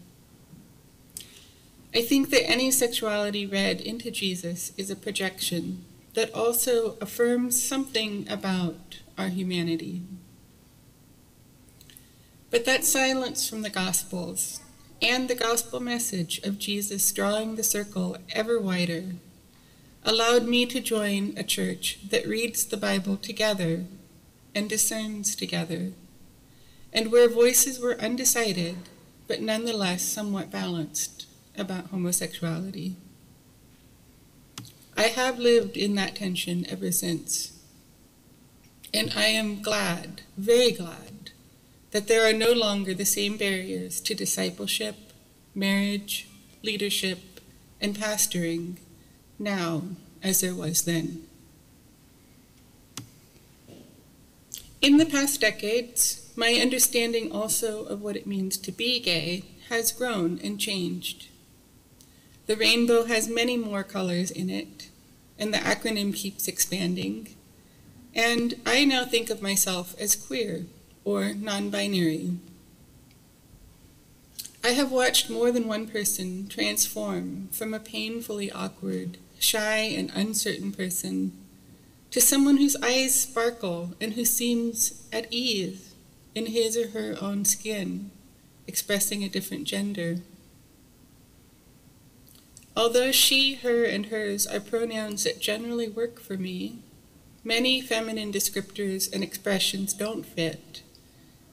[1.94, 8.26] I think that any sexuality read into Jesus is a projection that also affirms something
[8.28, 10.02] about our humanity.
[12.50, 14.60] But that silence from the Gospels
[15.02, 19.16] and the gospel message of Jesus drawing the circle ever wider
[20.04, 23.84] allowed me to join a church that reads the Bible together
[24.54, 25.92] and discerns together,
[26.94, 28.76] and where voices were undecided
[29.26, 31.26] but nonetheless somewhat balanced
[31.56, 32.96] about homosexuality.
[34.96, 37.52] I have lived in that tension ever since.
[38.92, 41.30] And I am glad, very glad,
[41.90, 44.94] that there are no longer the same barriers to discipleship,
[45.54, 46.28] marriage,
[46.62, 47.40] leadership,
[47.80, 48.76] and pastoring
[49.38, 49.82] now
[50.22, 51.24] as there was then.
[54.80, 59.92] In the past decades, my understanding also of what it means to be gay has
[59.92, 61.28] grown and changed.
[62.46, 64.90] The rainbow has many more colors in it,
[65.38, 67.28] and the acronym keeps expanding.
[68.14, 70.66] And I now think of myself as queer
[71.04, 72.32] or non binary.
[74.62, 80.72] I have watched more than one person transform from a painfully awkward, shy, and uncertain
[80.72, 81.32] person
[82.10, 85.93] to someone whose eyes sparkle and who seems at ease
[86.34, 88.10] in his or her own skin,
[88.66, 90.16] expressing a different gender.
[92.76, 96.80] Although she, her, and hers are pronouns that generally work for me,
[97.44, 100.82] many feminine descriptors and expressions don't fit,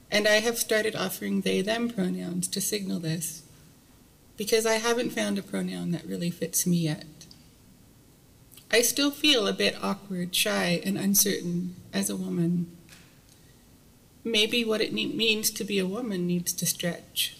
[0.10, 3.44] and I have started offering they them pronouns to signal this,
[4.36, 7.06] because I haven't found a pronoun that really fits me yet.
[8.72, 12.76] I still feel a bit awkward, shy, and uncertain as a woman.
[14.24, 17.36] Maybe what it ne- means to be a woman needs to stretch.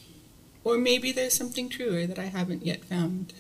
[0.64, 3.34] Or maybe there's something truer that I haven't yet found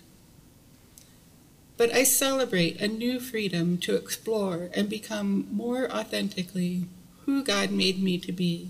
[1.81, 6.85] but I celebrate a new freedom to explore and become more authentically
[7.25, 8.69] who God made me to be,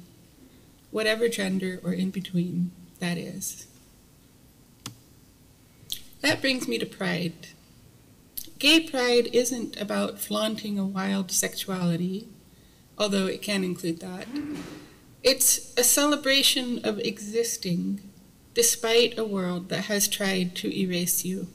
[0.92, 3.68] whatever gender or in between that is.
[6.22, 7.48] That brings me to pride.
[8.60, 12.30] Gay pride isn't about flaunting a wild sexuality,
[13.02, 14.28] although it can include that.
[15.24, 18.00] It's a celebration of existing
[18.54, 21.48] despite a world that has tried to erase you.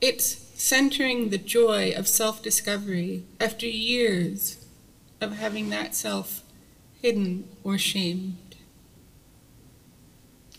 [0.00, 4.66] It's centering the joy of self discovery after years
[5.20, 6.42] of having that self
[7.00, 8.56] hidden or shamed.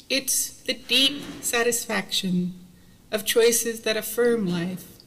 [0.10, 2.54] It's the deep satisfaction
[3.12, 5.00] of choices that affirm life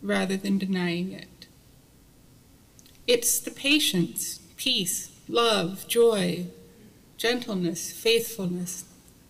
[0.00, 1.26] rather than denying it.
[3.06, 6.46] It's the patience, peace, love, joy,
[7.16, 8.84] gentleness, faithfulness,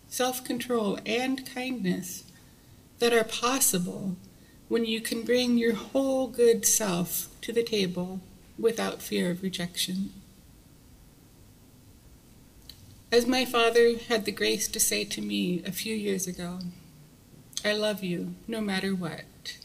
[0.07, 2.23] self control, and kindness
[2.99, 4.15] that are possible
[4.67, 8.21] when you can bring your whole good self to the table
[8.59, 10.11] without fear of rejection.
[13.11, 16.59] As my father had the grace to say to me a few years ago,
[17.65, 19.57] I love you no matter what.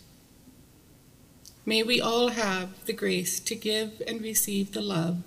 [1.68, 5.18] May we all have the grace to give and receive the love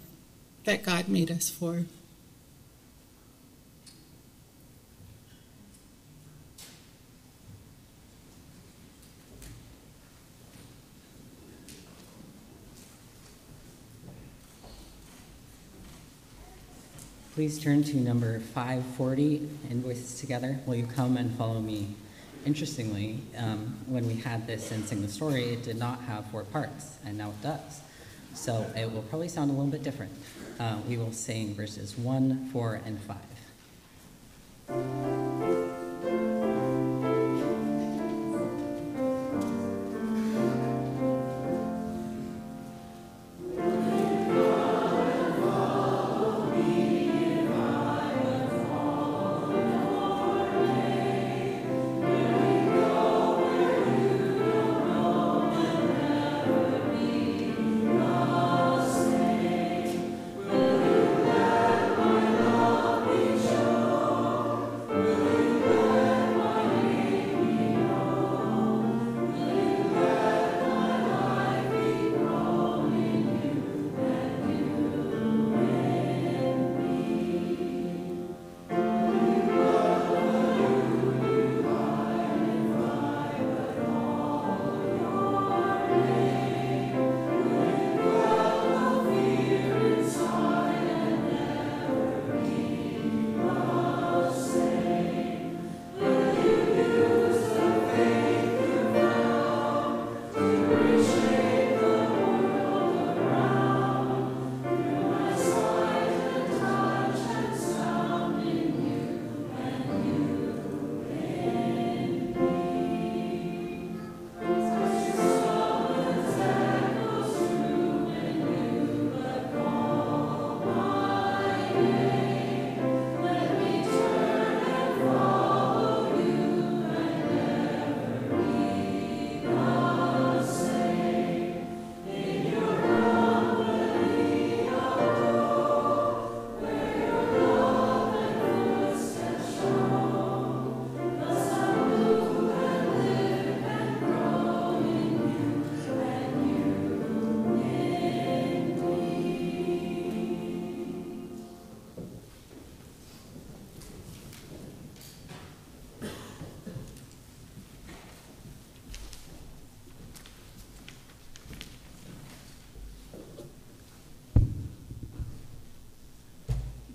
[0.64, 1.84] that God made us for.
[17.36, 20.60] Please turn to number 540, in Voices Together.
[20.66, 21.90] Will you come and follow me?
[22.46, 26.44] Interestingly, um, when we had this in Sing the Story, it did not have four
[26.44, 27.82] parts, and now it does.
[28.34, 30.12] So it will probably sound a little bit different.
[30.60, 33.00] Uh, we will sing verses 1, 4, and
[34.70, 35.81] 5.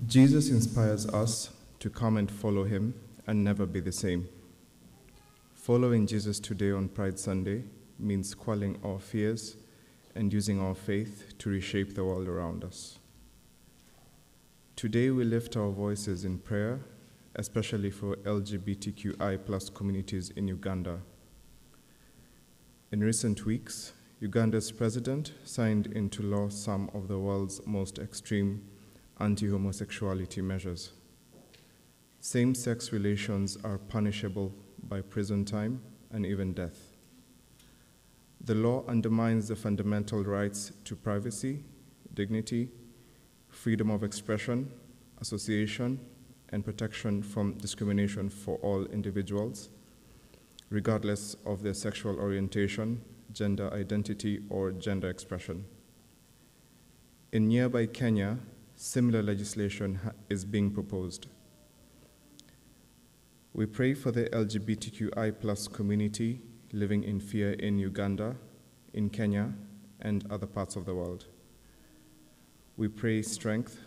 [0.07, 1.50] Jesus inspires us
[1.80, 2.94] to come and follow him
[3.26, 4.28] and never be the same.
[5.52, 7.64] Following Jesus today on Pride Sunday
[7.98, 9.57] means quelling our fears
[10.14, 13.00] and using our faith to reshape the world around us.
[14.76, 16.78] Today we lift our voices in prayer,
[17.34, 21.00] especially for LGBTQI plus communities in Uganda.
[22.92, 28.62] In recent weeks, Uganda's president signed into law some of the world's most extreme
[29.21, 30.93] anti homosexuality measures.
[32.21, 34.53] Same sex relations are punishable
[34.89, 36.97] by prison time and even death.
[38.41, 41.64] The law undermines the fundamental rights to privacy,
[42.14, 42.71] dignity,
[43.49, 44.71] freedom of expression,
[45.21, 45.99] association,
[46.51, 49.71] and protection from discrimination for all individuals,
[50.71, 53.03] regardless of their sexual orientation,
[53.33, 55.64] gender identity, or gender expression.
[57.33, 58.39] In nearby Kenya,
[58.77, 59.99] similar legislation
[60.29, 61.27] is being proposed.
[63.55, 68.37] We pray for the LGBTQI plus community living in fear in Uganda,
[68.93, 69.55] in Kenya,
[70.01, 71.24] and other parts of the world.
[72.77, 73.81] We pray strength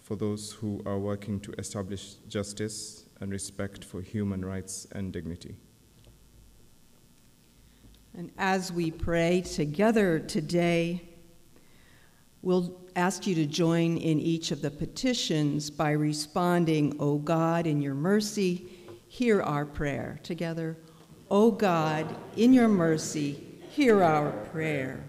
[0.00, 5.56] for those who are working to establish justice and respect for human rights and dignity.
[8.16, 11.02] And as we pray together today,
[12.42, 17.82] we'll ask you to join in each of the petitions by responding, O God, in
[17.82, 18.66] your mercy,
[19.06, 20.18] hear our prayer.
[20.22, 20.78] Together,
[21.30, 23.38] O God, in your mercy,
[23.70, 25.04] hear our prayer.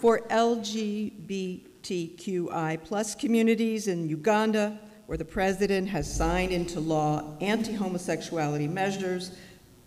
[0.00, 1.62] For LGBTQI
[2.84, 9.30] plus communities in Uganda, where the president has signed into law anti homosexuality measures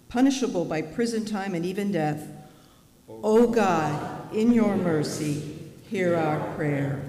[0.10, 2.30] punishable by prison time and even death,
[3.10, 5.57] O God, in your mercy,
[5.90, 7.02] hear our prayer.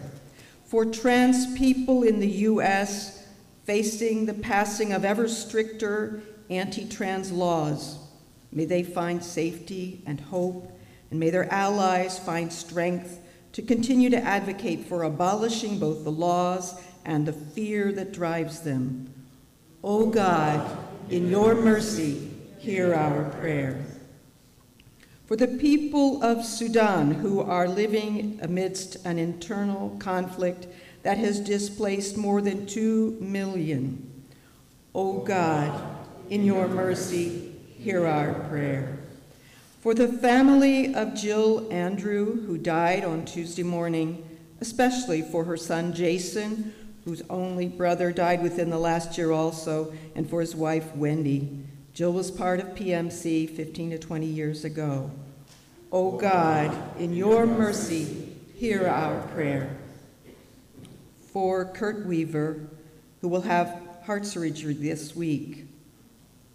[0.65, 3.27] For trans people in the U.S.
[3.65, 6.21] facing the passing of ever stricter
[6.51, 7.99] anti trans laws,
[8.53, 10.71] may they find safety and hope,
[11.11, 13.21] and may their allies find strength
[13.53, 19.13] to continue to advocate for abolishing both the laws and the fear that drives them.
[19.83, 20.79] O God,
[21.11, 23.83] in your mercy, hear our prayer.
[25.29, 30.67] For the people of Sudan who are living amidst an internal conflict
[31.03, 34.25] that has displaced more than two million,
[34.95, 39.01] O God, in your mercy, hear our prayer.
[39.83, 44.27] For the family of Jill Andrew, who died on Tuesday morning,
[44.63, 46.73] especially for her son Jason,
[47.05, 51.67] whose only brother died within the last year also, and for his wife Wendy.
[51.93, 55.11] Jill was part of PMC 15 to 20 years ago.
[55.91, 59.77] O God, in your mercy, hear our prayer.
[61.33, 62.69] For Kurt Weaver,
[63.21, 65.67] who will have heart surgery this week.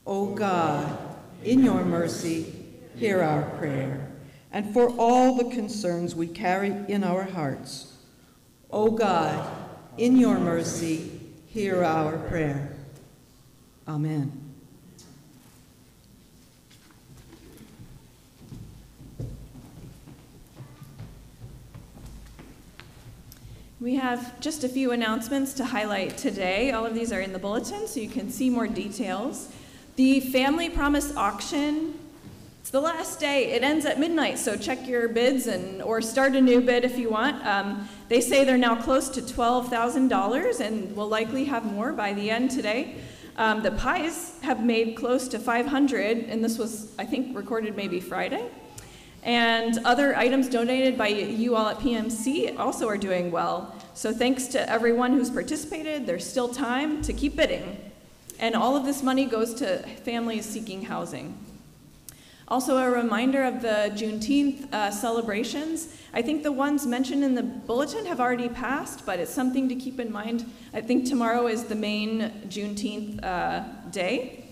[0.06, 0.98] O God,
[1.44, 2.54] in your mercy,
[2.96, 4.12] hear our prayer.
[4.52, 7.98] And for all the concerns we carry in our hearts.
[8.70, 9.52] O God,
[9.98, 12.76] in your mercy, hear our prayer.
[13.88, 14.43] Amen.
[23.84, 26.72] We have just a few announcements to highlight today.
[26.72, 29.50] All of these are in the bulletin, so you can see more details.
[29.98, 32.00] The Family Promise Auction,
[32.62, 33.52] it's the last day.
[33.52, 36.98] It ends at midnight, so check your bids and or start a new bid if
[36.98, 37.46] you want.
[37.46, 42.32] Um, they say they're now close to $12,000 and will likely have more by the
[42.32, 42.96] end today.
[43.36, 48.00] Um, the pies have made close to 500, and this was, I think, recorded maybe
[48.00, 48.50] Friday.
[49.24, 53.74] And other items donated by you all at PMC also are doing well.
[53.94, 56.06] So thanks to everyone who's participated.
[56.06, 57.92] There's still time to keep bidding.
[58.40, 61.38] And all of this money goes to families seeking housing.
[62.50, 65.96] Also, a reminder of the Juneteenth uh, celebrations.
[66.14, 69.76] I think the ones mentioned in the bulletin have already passed, but it's something to
[69.76, 70.52] keep in mind.
[70.74, 74.43] I think tomorrow is the main Juneteenth uh, day.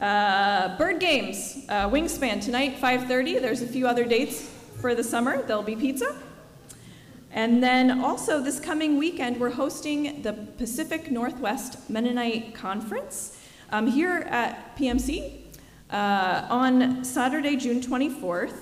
[0.00, 3.40] Uh, bird games, uh, Wingspan tonight, 5:30.
[3.40, 4.48] There's a few other dates
[4.80, 5.42] for the summer.
[5.42, 6.14] There'll be pizza.
[7.32, 13.36] And then also this coming weekend, we're hosting the Pacific Northwest Mennonite Conference
[13.72, 15.40] um, here at PMC
[15.90, 18.54] uh, on Saturday, June 24th.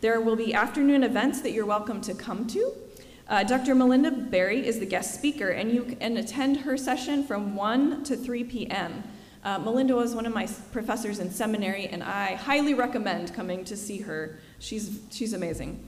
[0.00, 2.72] There will be afternoon events that you're welcome to come to.
[3.28, 3.76] Uh, Dr.
[3.76, 8.16] Malinda Berry is the guest speaker, and you can attend her session from 1 to
[8.16, 9.04] 3 p.m.
[9.42, 13.76] Uh, Malinda was one of my professors in seminary, and I highly recommend coming to
[13.76, 14.38] see her.
[14.58, 15.82] She's, she's amazing.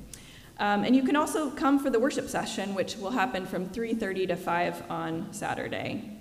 [0.59, 4.29] Um, and you can also come for the worship session, which will happen from 3:30
[4.29, 6.19] to 5 on Saturday.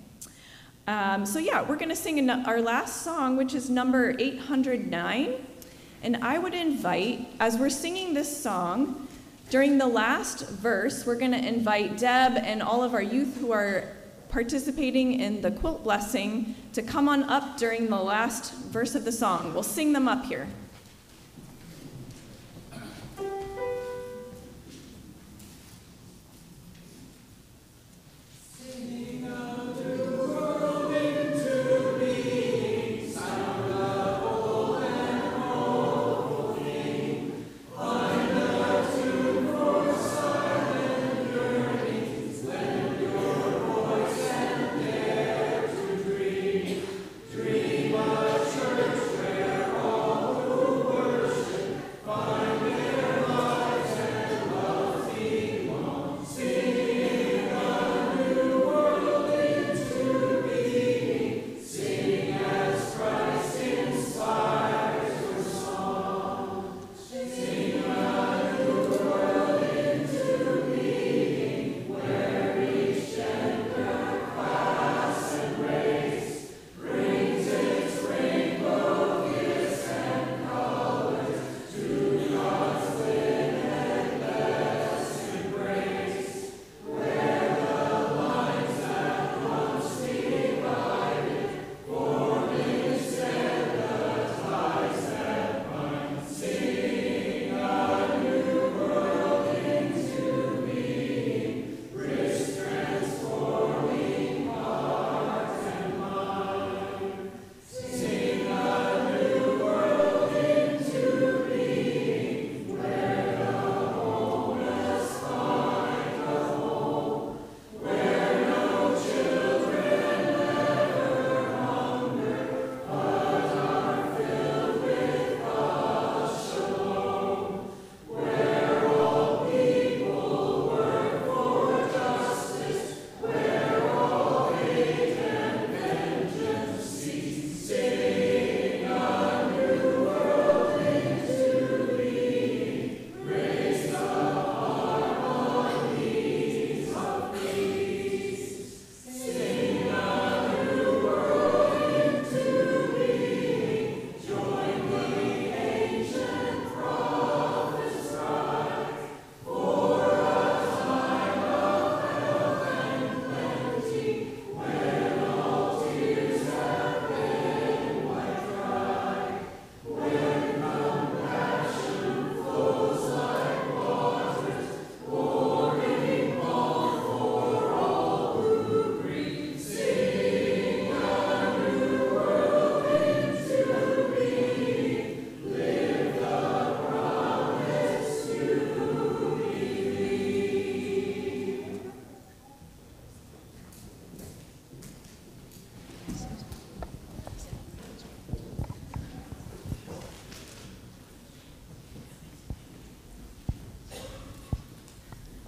[0.86, 5.34] Um, so yeah, we're going to sing our last song, which is number 809.
[6.02, 9.06] And I would invite, as we're singing this song,
[9.48, 13.52] during the last verse, we're going to invite Deb and all of our youth who
[13.52, 13.84] are
[14.32, 19.12] participating in the quilt blessing to come on up during the last verse of the
[19.12, 19.52] song.
[19.52, 20.48] We'll sing them up here.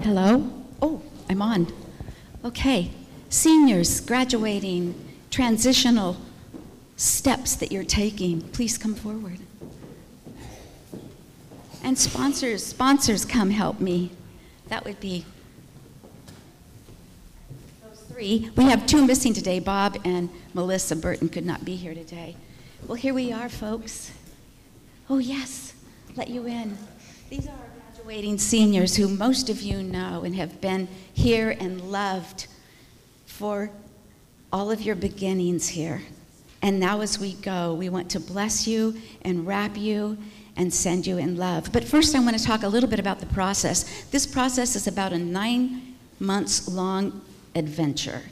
[0.05, 0.51] Hello?
[0.83, 1.01] Oh,
[1.31, 1.73] I'm on.
[2.45, 2.91] Okay.
[3.31, 4.95] Seniors, graduating,
[5.31, 6.19] transitional
[6.97, 9.39] steps that you're taking, please come forward.
[11.83, 14.11] And sponsors, sponsors, come help me.
[14.69, 15.25] That would be
[17.83, 18.51] those three.
[18.57, 19.59] We have two missing today.
[19.59, 22.37] Bob and Melissa Burton could not be here today.
[22.87, 24.13] Well, here we are, folks.
[25.09, 25.73] Oh, yes,
[26.15, 26.77] let you in.
[27.31, 27.64] These are
[28.15, 32.47] graduating seniors who most of you know and have been here and loved
[33.27, 33.69] for
[34.53, 36.01] all of your beginnings here.
[36.63, 40.17] And now, as we go, we want to bless you and wrap you
[40.55, 41.73] and send you in love.
[41.73, 44.05] But first, I want to talk a little bit about the process.
[44.13, 47.21] This process is about a nine months long
[47.57, 48.23] adventure.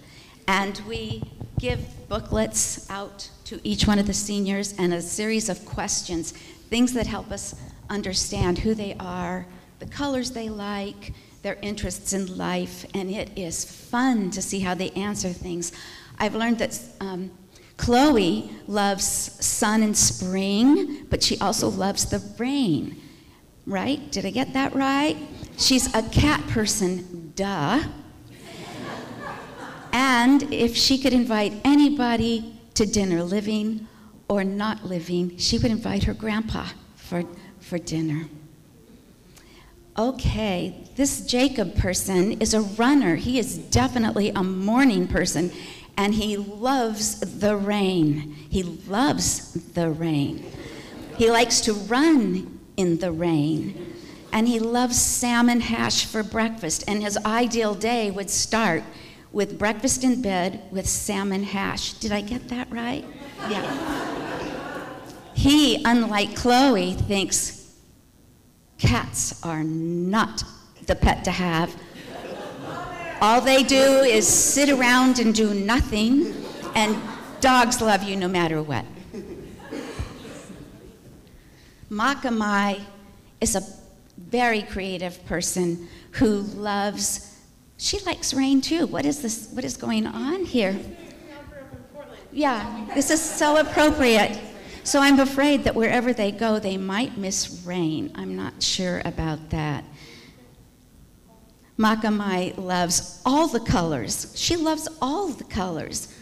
[0.46, 1.24] And we
[1.58, 6.30] give booklets out to each one of the seniors and a series of questions,
[6.70, 7.56] things that help us
[7.90, 9.44] understand who they are,
[9.82, 14.74] the colors they like, their interests in life, and it is fun to see how
[14.74, 15.72] they answer things.
[16.20, 17.32] I've learned that um,
[17.78, 22.96] Chloe loves sun and spring, but she also loves the rain.
[23.66, 24.12] Right?
[24.12, 25.16] Did I get that right?
[25.58, 27.82] She's a cat person, duh.
[29.92, 33.88] and if she could invite anybody to dinner, living
[34.28, 37.24] or not living, she would invite her grandpa for,
[37.58, 38.28] for dinner.
[39.98, 43.16] Okay, this Jacob person is a runner.
[43.16, 45.52] He is definitely a morning person,
[45.98, 48.34] and he loves the rain.
[48.48, 50.46] He loves the rain.
[51.18, 53.94] He likes to run in the rain,
[54.32, 56.84] and he loves salmon hash for breakfast.
[56.88, 58.84] And his ideal day would start
[59.30, 61.92] with breakfast in bed with salmon hash.
[61.94, 63.04] Did I get that right?
[63.50, 64.08] Yeah.
[65.34, 67.61] He, unlike Chloe, thinks
[68.82, 70.42] Cats are not
[70.86, 71.72] the pet to have.
[73.20, 76.34] All they do is sit around and do nothing,
[76.74, 76.96] and
[77.40, 78.84] dogs love you no matter what.
[81.88, 82.80] Makamai
[83.40, 83.62] is a
[84.18, 87.38] very creative person who loves,
[87.76, 88.88] she likes rain too.
[88.88, 89.48] What is this?
[89.52, 90.76] What is going on here?
[92.32, 94.40] Yeah, this is so appropriate.
[94.84, 98.10] So I'm afraid that wherever they go, they might miss rain.
[98.16, 99.84] I'm not sure about that.
[101.78, 104.32] Makamai loves all the colors.
[104.36, 106.12] She loves all the colors,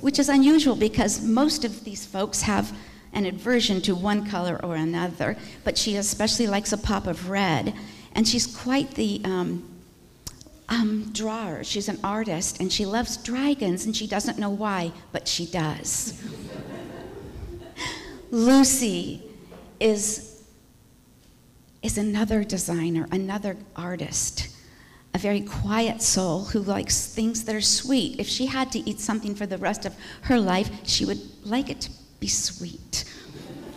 [0.00, 2.76] which is unusual because most of these folks have
[3.14, 7.74] an aversion to one color or another, but she especially likes a pop of red.
[8.14, 9.68] And she's quite the um,
[10.68, 11.64] um, drawer.
[11.64, 16.20] She's an artist, and she loves dragons, and she doesn't know why, but she does.
[18.34, 19.22] Lucy
[19.78, 20.42] is,
[21.84, 24.48] is another designer, another artist,
[25.14, 28.18] a very quiet soul who likes things that are sweet.
[28.18, 31.70] If she had to eat something for the rest of her life, she would like
[31.70, 33.04] it to be sweet.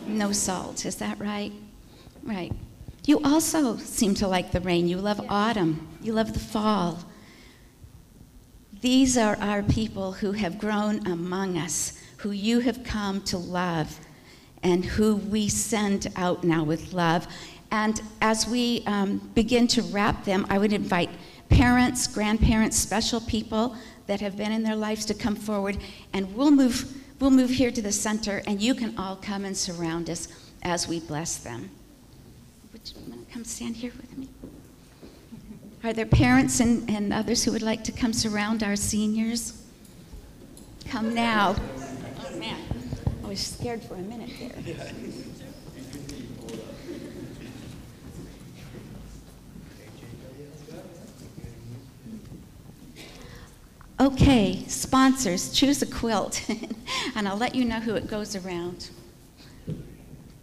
[0.07, 1.53] No salt, is that right?
[2.23, 2.51] Right.
[3.05, 4.87] You also seem to like the rain.
[4.87, 5.87] You love autumn.
[6.01, 6.97] You love the fall.
[8.81, 13.99] These are our people who have grown among us, who you have come to love
[14.67, 17.25] and who we send out now with love.
[17.71, 21.09] And as we um, begin to wrap them, I would invite
[21.49, 23.75] parents, grandparents, special people
[24.07, 25.77] that have been in their lives to come forward,
[26.13, 29.55] and we'll move, we'll move here to the center, and you can all come and
[29.55, 30.27] surround us
[30.63, 31.69] as we bless them.
[32.73, 34.27] Would you want to come stand here with me?
[35.83, 39.61] Are there parents and, and others who would like to come surround our seniors?
[40.89, 41.55] Come now.
[42.19, 42.76] Oh, man.
[43.27, 44.53] I was scared for a minute there.
[53.99, 56.47] Okay, sponsors, choose a quilt,
[57.15, 58.91] and I'll let you know who it goes around.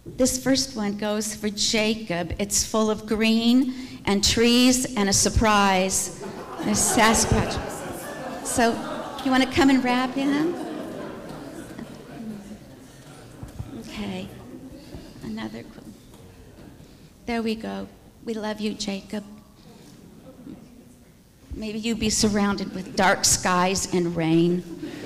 [0.05, 2.35] This first one goes for Jacob.
[2.37, 3.73] It's full of green
[4.05, 6.21] and trees and a surprise.
[6.63, 8.45] There's Sasquatch.
[8.45, 8.73] So,
[9.23, 10.53] you want to come and wrap him?
[13.95, 14.27] Okay.
[15.45, 15.85] Another quote.
[17.27, 17.87] There we go.
[18.23, 19.23] We love you, Jacob.
[21.53, 24.63] Maybe you be surrounded with dark skies and rain.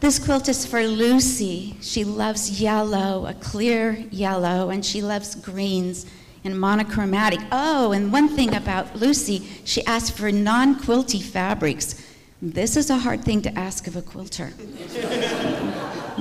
[0.00, 1.76] this quilt is for Lucy.
[1.80, 6.04] She loves yellow, a clear yellow, and she loves greens
[6.44, 7.40] and monochromatic.
[7.50, 12.04] Oh, and one thing about Lucy, she asked for non quilty fabrics.
[12.40, 14.52] This is a hard thing to ask of a quilter.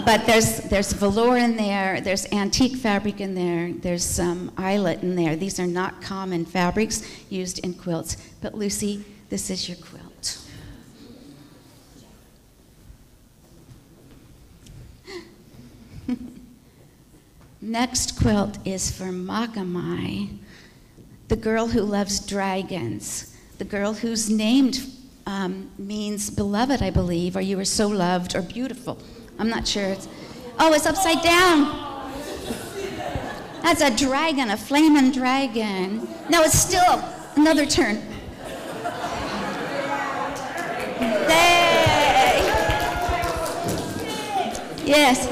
[0.04, 5.16] but there's, there's velour in there, there's antique fabric in there, there's some eyelet in
[5.16, 5.36] there.
[5.36, 8.18] These are not common fabrics used in quilts.
[8.42, 10.42] But Lucy, this is your quilt.
[17.62, 20.36] Next quilt is for Makamai,
[21.28, 24.97] the girl who loves dragons, the girl who's named
[25.28, 28.98] um, means beloved, I believe, or you were so loved, or beautiful.
[29.38, 29.84] I'm not sure.
[29.84, 30.08] It's,
[30.58, 31.84] oh, it's upside down.
[33.62, 36.08] That's a dragon, a flaming dragon.
[36.30, 37.04] No, it's still
[37.36, 38.02] another turn.
[41.28, 42.46] They.
[44.86, 45.28] Yes,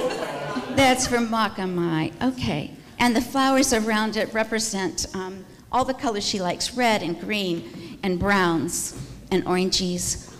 [0.75, 2.11] that's from Makamai.
[2.21, 2.71] Okay.
[2.99, 7.97] And the flowers around it represent um, all the colors she likes red and green
[8.03, 10.31] and browns and oranges.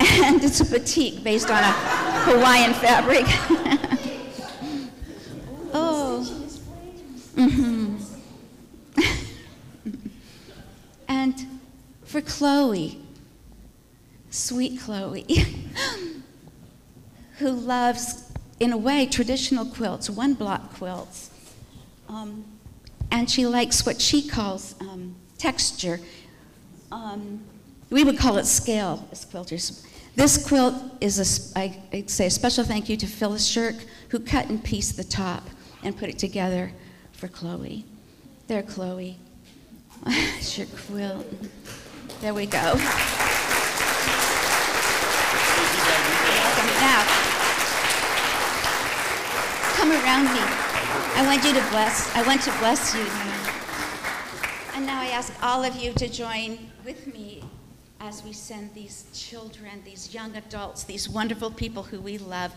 [0.00, 1.72] And it's a batik based on a
[2.26, 3.24] Hawaiian fabric.
[5.72, 6.46] oh.
[7.36, 7.96] Mm-hmm.
[11.08, 11.46] and
[12.04, 12.98] for Chloe,
[14.30, 15.26] sweet Chloe,
[17.38, 21.30] who loves, in a way, traditional quilts, one block quilts.
[22.08, 22.44] Um,
[23.10, 26.00] and she likes what she calls um, texture.
[26.90, 27.40] Um,
[27.90, 29.84] we would call it scale as quilters.
[30.14, 33.76] This quilt is, a, I, I'd say, a special thank you to Phyllis Shirk,
[34.08, 35.42] who cut and pieced the top.
[35.82, 36.72] and put it together
[37.12, 37.84] for Chloe.
[38.48, 39.16] There, Chloe.
[40.06, 41.26] it's your quilt.
[42.20, 42.74] There we go.
[46.80, 47.04] Now,
[49.76, 50.40] come around me.
[51.14, 52.14] I want you to bless.
[52.16, 53.06] I want to bless you.
[54.74, 57.44] And now I ask all of you to join with me
[58.00, 62.52] as we send these children, these young adults, these wonderful people who we love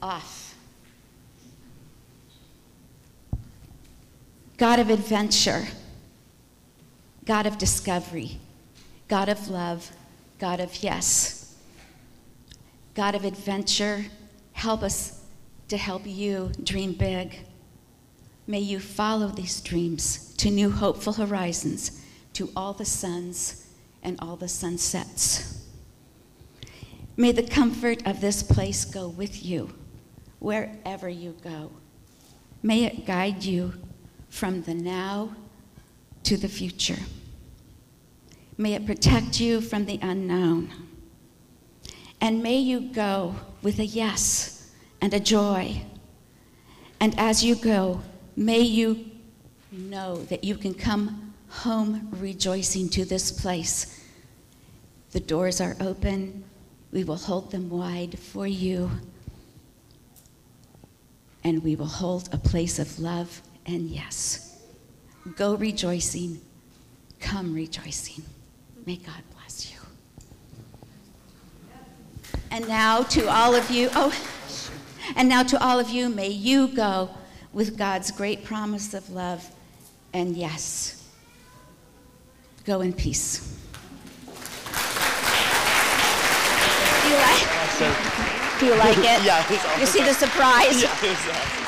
[0.00, 0.54] off.
[4.56, 5.66] God of adventure,
[7.24, 8.38] God of discovery,
[9.06, 9.92] God of love,
[10.38, 11.56] God of yes.
[12.94, 14.06] God of adventure,
[14.52, 15.22] help us
[15.68, 17.38] to help you dream big.
[18.46, 23.67] May you follow these dreams to new hopeful horizons, to all the suns
[24.02, 25.66] and all the sunsets.
[27.16, 29.74] May the comfort of this place go with you
[30.38, 31.72] wherever you go.
[32.62, 33.74] May it guide you
[34.28, 35.34] from the now
[36.24, 36.98] to the future.
[38.56, 40.70] May it protect you from the unknown.
[42.20, 45.82] And may you go with a yes and a joy.
[47.00, 48.02] And as you go,
[48.36, 49.10] may you
[49.70, 54.02] know that you can come home rejoicing to this place.
[55.12, 56.44] The doors are open.
[56.92, 58.90] We will hold them wide for you.
[61.44, 64.60] And we will hold a place of love and yes.
[65.36, 66.40] Go rejoicing.
[67.20, 68.24] Come rejoicing.
[68.86, 69.78] May God bless you.
[72.50, 74.14] And now to all of you, oh,
[75.16, 77.10] and now to all of you, may you go
[77.52, 79.50] with God's great promise of love
[80.12, 80.97] and yes.
[82.68, 83.38] Go in peace.
[87.02, 89.24] Do you like, do you like it?
[89.24, 90.82] Yeah, it was You see the surprise?
[90.82, 91.67] Yeah, it awesome.